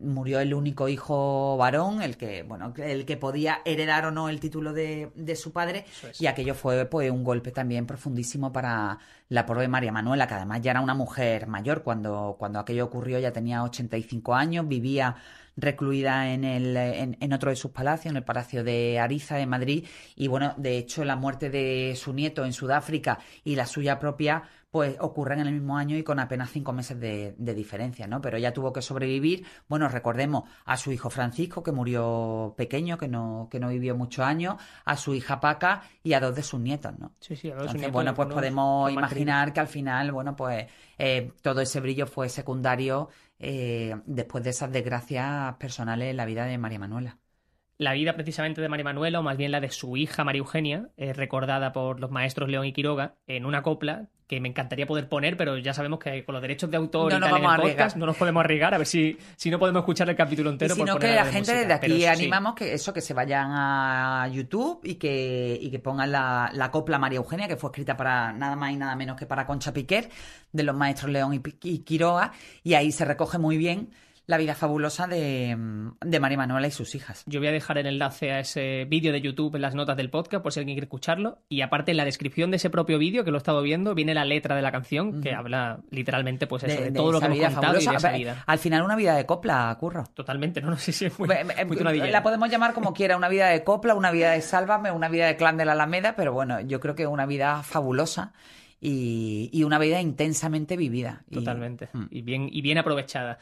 murió 0.00 0.40
el 0.40 0.54
único 0.54 0.88
hijo 0.88 1.56
varón, 1.56 2.02
el 2.02 2.16
que, 2.16 2.42
bueno, 2.42 2.72
el 2.76 3.04
que 3.04 3.16
podía 3.16 3.60
heredar 3.64 4.06
o 4.06 4.10
no 4.10 4.28
el 4.28 4.40
título 4.40 4.72
de, 4.72 5.10
de 5.14 5.36
su 5.36 5.52
padre, 5.52 5.84
y 6.18 6.26
aquello 6.26 6.54
fue 6.54 6.84
pues 6.86 7.10
un 7.10 7.24
golpe 7.24 7.52
también 7.52 7.86
profundísimo 7.86 8.52
para 8.52 8.98
la 9.28 9.46
pobre 9.46 9.68
María 9.68 9.92
Manuela, 9.92 10.26
que 10.26 10.34
además 10.34 10.60
ya 10.62 10.72
era 10.72 10.80
una 10.80 10.94
mujer 10.94 11.46
mayor. 11.46 11.82
Cuando, 11.82 12.36
cuando 12.38 12.58
aquello 12.58 12.84
ocurrió, 12.84 13.18
ya 13.18 13.32
tenía 13.32 13.62
85 13.62 14.34
años, 14.34 14.68
vivía 14.68 15.16
recluida 15.56 16.32
en, 16.32 16.44
el, 16.44 16.76
en, 16.76 17.32
otro 17.32 17.50
de 17.50 17.56
sus 17.56 17.70
palacios, 17.70 18.12
en 18.12 18.16
el 18.16 18.24
Palacio 18.24 18.64
de 18.64 18.98
Ariza 18.98 19.36
de 19.36 19.46
Madrid. 19.46 19.86
Y 20.16 20.28
bueno, 20.28 20.54
de 20.56 20.78
hecho, 20.78 21.04
la 21.04 21.16
muerte 21.16 21.50
de 21.50 21.94
su 21.96 22.12
nieto 22.12 22.44
en 22.44 22.52
Sudáfrica 22.52 23.18
y 23.44 23.56
la 23.56 23.66
suya 23.66 23.98
propia, 23.98 24.44
pues 24.72 24.96
ocurren 25.00 25.40
en 25.40 25.48
el 25.48 25.52
mismo 25.52 25.76
año 25.76 25.98
y 25.98 26.02
con 26.02 26.18
apenas 26.18 26.50
cinco 26.50 26.72
meses 26.72 26.98
de, 26.98 27.34
diferencia, 27.36 28.06
¿no? 28.06 28.22
Pero 28.22 28.38
ella 28.38 28.54
tuvo 28.54 28.72
que 28.72 28.80
sobrevivir, 28.80 29.44
bueno, 29.68 29.86
recordemos 29.86 30.44
a 30.64 30.78
su 30.78 30.90
hijo 30.90 31.10
Francisco, 31.10 31.62
que 31.62 31.72
murió 31.72 32.54
pequeño, 32.56 32.96
que 32.96 33.06
no, 33.06 33.48
que 33.50 33.60
no 33.60 33.68
vivió 33.68 33.94
muchos 33.94 34.24
años, 34.24 34.56
a 34.86 34.96
su 34.96 35.14
hija 35.14 35.40
Paca 35.40 35.82
y 36.02 36.14
a 36.14 36.20
dos 36.20 36.34
de 36.34 36.42
sus 36.42 36.58
nietos, 36.58 36.98
¿no? 36.98 37.12
Sí, 37.20 37.36
sí, 37.36 37.50
a 37.50 37.54
dos 37.54 37.64
de 37.64 37.68
sus 37.68 37.76
nietos. 37.76 37.92
Bueno, 37.92 38.14
pues 38.14 38.28
podemos 38.28 38.90
imaginar 38.90 39.52
que 39.52 39.60
al 39.60 39.68
final, 39.68 40.10
bueno, 40.10 40.34
pues 40.34 40.66
eh, 40.96 41.32
todo 41.42 41.60
ese 41.60 41.80
brillo 41.80 42.06
fue 42.06 42.30
secundario 42.30 43.10
eh, 43.38 43.94
después 44.06 44.42
de 44.42 44.50
esas 44.50 44.72
desgracias 44.72 45.54
personales 45.56 46.08
en 46.08 46.16
la 46.16 46.24
vida 46.24 46.46
de 46.46 46.56
María 46.56 46.78
Manuela. 46.78 47.18
La 47.76 47.92
vida 47.92 48.14
precisamente 48.14 48.62
de 48.62 48.70
María 48.70 48.84
Manuela, 48.84 49.20
o 49.20 49.22
más 49.22 49.36
bien 49.36 49.52
la 49.52 49.60
de 49.60 49.68
su 49.68 49.98
hija 49.98 50.24
María 50.24 50.38
Eugenia, 50.38 50.88
es 50.96 51.14
recordada 51.14 51.72
por 51.72 52.00
los 52.00 52.10
maestros 52.10 52.48
León 52.48 52.64
y 52.64 52.72
Quiroga 52.72 53.16
en 53.26 53.44
una 53.44 53.60
copla 53.60 54.08
que 54.32 54.40
me 54.40 54.48
encantaría 54.48 54.86
poder 54.86 55.10
poner, 55.10 55.36
pero 55.36 55.58
ya 55.58 55.74
sabemos 55.74 55.98
que 55.98 56.24
con 56.24 56.32
los 56.32 56.40
derechos 56.40 56.70
de 56.70 56.78
autor 56.78 57.12
No 57.12 57.18
y 57.18 57.20
tal 57.20 57.36
en 57.36 57.50
el 57.50 57.60
podcast 57.60 57.96
no 57.98 58.06
nos 58.06 58.16
podemos 58.16 58.42
arriesgar, 58.42 58.72
a 58.72 58.78
ver 58.78 58.86
si, 58.86 59.18
si 59.36 59.50
no 59.50 59.58
podemos 59.58 59.80
escuchar 59.80 60.08
el 60.08 60.16
capítulo 60.16 60.48
entero. 60.48 60.74
si 60.74 60.80
por 60.80 60.88
no, 60.88 60.94
poner 60.94 61.10
que 61.10 61.16
la 61.16 61.24
gente 61.24 61.38
música. 61.40 61.58
desde 61.58 61.74
aquí 61.74 62.06
animamos 62.06 62.54
que 62.54 62.72
eso, 62.72 62.94
que 62.94 63.02
se 63.02 63.12
vayan 63.12 63.50
a 63.50 64.26
YouTube 64.32 64.80
y 64.84 64.94
que, 64.94 65.58
y 65.60 65.70
que 65.70 65.78
pongan 65.80 66.12
la, 66.12 66.50
la 66.54 66.70
copla 66.70 66.98
María 66.98 67.18
Eugenia, 67.18 67.46
que 67.46 67.56
fue 67.56 67.68
escrita 67.68 67.94
para 67.94 68.32
nada 68.32 68.56
más 68.56 68.72
y 68.72 68.76
nada 68.76 68.96
menos 68.96 69.18
que 69.18 69.26
para 69.26 69.44
Concha 69.44 69.70
Piquer, 69.70 70.08
de 70.50 70.62
los 70.62 70.74
maestros 70.74 71.10
León 71.10 71.34
y, 71.34 71.42
y 71.68 71.80
Quiroga, 71.80 72.32
y 72.64 72.72
ahí 72.72 72.90
se 72.90 73.04
recoge 73.04 73.36
muy 73.36 73.58
bien 73.58 73.90
la 74.32 74.38
vida 74.38 74.54
fabulosa 74.54 75.06
de, 75.06 75.56
de 76.00 76.20
María 76.20 76.38
Manuela 76.38 76.66
y 76.66 76.70
sus 76.70 76.94
hijas. 76.94 77.22
Yo 77.26 77.38
voy 77.38 77.48
a 77.48 77.52
dejar 77.52 77.76
el 77.76 77.86
enlace 77.86 78.32
a 78.32 78.40
ese 78.40 78.86
vídeo 78.86 79.12
de 79.12 79.20
YouTube 79.20 79.54
en 79.54 79.62
las 79.62 79.74
notas 79.74 79.96
del 79.96 80.08
podcast 80.10 80.42
por 80.42 80.52
si 80.52 80.60
alguien 80.60 80.74
quiere 80.74 80.86
escucharlo. 80.86 81.38
Y 81.50 81.60
aparte, 81.60 81.90
en 81.90 81.98
la 81.98 82.04
descripción 82.06 82.50
de 82.50 82.56
ese 82.56 82.70
propio 82.70 82.98
vídeo, 82.98 83.24
que 83.24 83.30
lo 83.30 83.36
he 83.36 83.38
estado 83.38 83.60
viendo, 83.60 83.94
viene 83.94 84.14
la 84.14 84.24
letra 84.24 84.56
de 84.56 84.62
la 84.62 84.72
canción 84.72 85.20
que 85.20 85.34
habla 85.34 85.80
literalmente, 85.90 86.46
pues 86.46 86.64
eso, 86.64 86.82
de, 86.82 86.92
todo 86.92 87.12
lo 87.12 87.20
que 87.20 87.26
hemos 87.26 87.38
contado 87.52 87.78
y 87.78 87.86
de 87.86 87.94
esa 87.94 88.12
vida. 88.12 88.42
Al 88.46 88.58
final 88.58 88.82
una 88.82 88.96
vida 88.96 89.14
de 89.14 89.26
copla, 89.26 89.76
curro. 89.78 90.04
Totalmente, 90.14 90.62
no, 90.62 90.70
no 90.70 90.78
sé 90.78 90.92
si 90.92 91.04
es 91.04 91.18
muy, 91.18 91.28
muy 91.66 92.10
la 92.10 92.22
podemos 92.22 92.50
llamar 92.50 92.72
como 92.72 92.94
quiera, 92.94 93.16
una 93.16 93.28
vida 93.28 93.48
de 93.48 93.62
copla, 93.64 93.94
una 93.94 94.10
vida 94.10 94.32
de 94.32 94.40
sálvame, 94.40 94.90
una 94.90 95.08
vida 95.08 95.26
de 95.26 95.36
clan 95.36 95.58
de 95.58 95.66
la 95.66 95.72
Alameda, 95.72 96.16
pero 96.16 96.32
bueno, 96.32 96.60
yo 96.60 96.80
creo 96.80 96.94
que 96.94 97.06
una 97.06 97.26
vida 97.26 97.62
fabulosa 97.62 98.32
y, 98.82 99.48
y 99.52 99.62
una 99.62 99.78
vida 99.78 100.00
intensamente 100.00 100.76
vivida. 100.76 101.22
Y- 101.30 101.36
Totalmente. 101.36 101.88
Mm. 101.92 102.04
Y, 102.10 102.22
bien, 102.22 102.48
y 102.50 102.62
bien 102.62 102.78
aprovechada. 102.78 103.38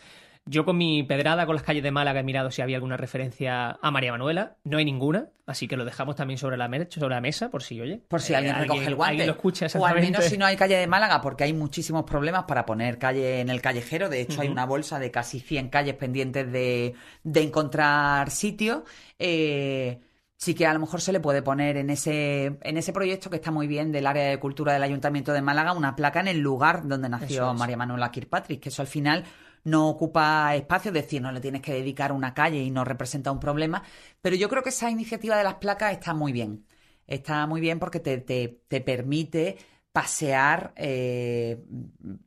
Yo 0.51 0.65
con 0.65 0.77
mi 0.77 1.05
pedrada 1.05 1.47
con 1.47 1.55
las 1.55 1.63
calles 1.63 1.85
de 1.85 1.93
Málaga 1.93 2.19
he 2.19 2.23
mirado 2.25 2.51
si 2.51 2.61
había 2.61 2.75
alguna 2.75 2.97
referencia 2.97 3.79
a 3.81 3.91
María 3.93 4.11
Manuela. 4.11 4.57
No 4.65 4.79
hay 4.79 4.85
ninguna, 4.85 5.29
así 5.47 5.69
que 5.69 5.77
lo 5.77 5.85
dejamos 5.85 6.17
también 6.17 6.39
sobre 6.39 6.57
la, 6.57 6.69
sobre 6.89 7.15
la 7.15 7.21
mesa 7.21 7.51
por 7.51 7.63
si, 7.63 7.81
oye. 7.81 8.03
Por 8.09 8.21
si 8.21 8.33
eh, 8.33 8.37
alguien 8.37 8.57
recoge 8.57 8.85
el 8.87 8.97
guante. 8.97 9.11
Alguien 9.11 9.27
lo 9.29 9.35
escucha 9.35 9.69
o 9.79 9.87
al 9.87 10.01
menos 10.01 10.25
si 10.25 10.37
no 10.37 10.45
hay 10.45 10.57
calle 10.57 10.77
de 10.77 10.89
Málaga, 10.89 11.21
porque 11.21 11.45
hay 11.45 11.53
muchísimos 11.53 12.03
problemas 12.03 12.47
para 12.49 12.67
poner 12.67 12.99
calle 12.99 13.39
en 13.39 13.49
el 13.49 13.63
callejero. 13.63 14.09
De 14.09 14.23
hecho, 14.23 14.41
hay 14.41 14.49
una 14.49 14.67
bolsa 14.67 14.99
de 14.99 15.13
casi 15.13 15.39
100 15.39 15.69
calles 15.69 15.95
pendientes 15.95 16.51
de, 16.51 16.95
de 17.23 17.43
encontrar 17.43 18.29
sitio. 18.33 18.85
Eh, 19.21 20.01
sí 20.37 20.55
que 20.55 20.67
a 20.67 20.75
lo 20.75 20.81
mejor 20.81 21.01
se 21.01 21.13
le 21.13 21.21
puede 21.21 21.43
poner 21.43 21.77
en 21.77 21.91
ese, 21.91 22.59
en 22.61 22.77
ese 22.77 22.93
proyecto 22.93 23.31
que 23.31 23.37
está 23.37 23.53
muy 23.53 23.69
bien 23.69 23.93
del 23.93 24.05
área 24.05 24.25
de 24.25 24.41
cultura 24.41 24.73
del 24.73 24.83
Ayuntamiento 24.83 25.33
de 25.33 25.43
Málaga 25.43 25.75
una 25.75 25.95
placa 25.95 26.19
en 26.19 26.27
el 26.27 26.41
lugar 26.41 26.89
donde 26.89 27.09
nació 27.09 27.53
es. 27.53 27.59
María 27.59 27.77
Manuela 27.77 28.11
Kirkpatrick, 28.11 28.61
que 28.63 28.71
eso 28.71 28.83
al 28.83 28.89
final 28.89 29.25
no 29.65 29.89
ocupa 29.89 30.55
espacio, 30.57 30.91
es 30.91 30.95
decir, 30.95 31.23
no 31.23 31.33
le 31.33 31.41
tienes 31.41 31.63
que 31.63 31.73
dedicar 31.75 32.13
una 32.13 32.35
calle 32.35 32.59
y 32.63 32.71
no 32.71 32.85
representa 32.85 33.31
un 33.33 33.41
problema. 33.41 33.83
Pero 34.21 34.37
yo 34.37 34.49
creo 34.49 34.63
que 34.63 34.71
esa 34.71 34.91
iniciativa 34.91 35.37
de 35.37 35.45
las 35.45 35.55
placas 35.57 35.93
está 35.93 36.15
muy 36.15 36.33
bien. 36.33 36.67
Está 37.07 37.47
muy 37.47 37.61
bien 37.61 37.79
porque 37.79 38.01
te, 38.01 38.19
te- 38.19 38.63
te 38.69 38.81
permite 38.81 39.59
pasear 39.93 40.73
eh, 40.77 41.59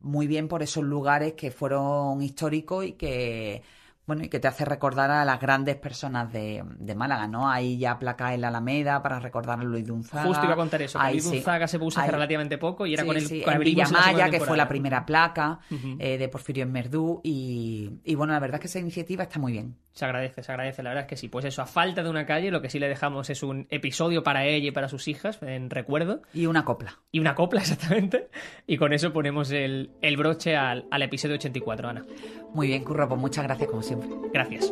muy 0.02 0.28
bien 0.28 0.48
por 0.48 0.64
esos 0.64 0.84
lugares 0.84 1.34
que 1.34 1.52
fueron 1.52 2.22
históricos 2.22 2.86
y 2.86 2.94
que 2.94 3.64
bueno 4.06 4.24
y 4.24 4.30
que 4.30 4.40
te 4.40 4.48
hace 4.50 4.66
recordar 4.66 5.10
a 5.12 5.24
las 5.24 5.40
grandes 5.40 5.76
personas 5.78 6.32
de, 6.34 6.64
de 6.78 6.94
Málaga, 6.96 7.28
¿no? 7.28 7.50
Hay 7.50 7.78
ya 7.78 7.98
placas 8.00 8.34
en 8.34 8.42
la 8.42 8.50
Alameda 8.50 9.02
para 9.02 9.20
recordar 9.20 9.60
a 9.60 9.64
Luis 9.64 9.86
de 9.86 9.92
Unzaga. 9.94 10.24
Justo 10.26 10.44
iba 10.44 10.54
a 10.54 10.58
contar 10.58 10.82
eso. 10.82 11.00
que 11.00 11.06
Ahí 11.06 11.14
Luis 11.14 11.24
sí. 11.26 11.36
Gonzaga 11.38 11.68
se 11.68 11.80
puso 11.80 12.00
hace 12.00 12.10
Ahí- 12.10 12.14
relativamente 12.14 12.58
poco 12.58 12.86
y 12.86 12.94
era 12.96 13.04
Sí, 13.04 13.08
con 13.08 13.16
el 13.18 13.22
sí, 13.26 13.42
con 13.42 13.54
segunda 13.54 13.64
Villamaya, 13.64 14.30
que 14.30 14.40
fue 14.42 14.58
la 14.58 14.68
primera 14.68 15.06
placa 15.06 15.60
Ujú. 15.72 15.96
eh, 16.00 16.18
de 16.18 16.28
Porfirio 16.28 16.64
en 16.64 16.72
Merdú 16.74 17.22
y, 17.24 17.92
y 18.04 18.16
bueno, 18.16 18.34
la 18.34 18.40
verdad 18.40 18.56
es 18.56 18.62
que 18.62 18.68
esa 18.68 18.80
iniciativa 18.80 19.24
está 19.24 19.40
muy 19.40 19.54
bien. 19.54 19.76
Se 19.94 20.06
agradece, 20.06 20.42
se 20.44 20.52
agradece, 20.52 20.82
la 20.84 20.90
verdad 20.90 21.04
es 21.04 21.08
que 21.08 21.16
sí. 21.18 21.28
Pues 21.30 21.46
eso, 21.46 21.62
a 21.62 21.66
falta 21.68 22.02
de 22.04 22.10
una 22.10 22.26
calle, 22.26 22.50
lo 22.52 22.62
que 22.62 22.70
sí 22.70 22.80
le 22.80 22.88
dejamos 22.90 23.30
es 23.30 23.44
un 23.44 23.68
episodio 23.70 24.24
para 24.24 24.44
ella 24.46 24.68
y 24.68 24.72
para 24.72 24.90
sus 24.90 25.08
hijas, 25.08 25.40
en 25.44 25.70
recuerdo, 25.70 26.22
Y 26.34 26.48
una 26.48 26.66
copla. 26.66 27.00
y 27.12 27.20
una 27.20 27.36
copla 27.36 27.62
exactamente, 27.62 28.28
y 28.66 28.78
con 28.78 28.92
eso 28.92 29.14
ponemos 29.14 29.52
el, 29.52 29.92
el 30.02 30.18
broche 30.18 30.56
al, 30.56 30.86
al 30.90 31.02
episodio 31.04 31.36
84, 31.36 31.88
Ana. 31.90 32.06
Muy 32.54 32.68
bien, 32.68 32.84
Curro, 32.84 33.08
pues 33.08 33.22
muchas 33.22 33.44
gracias 33.46 33.70
como 33.70 33.84
siempre. 33.84 34.10
Gracias. 34.34 34.72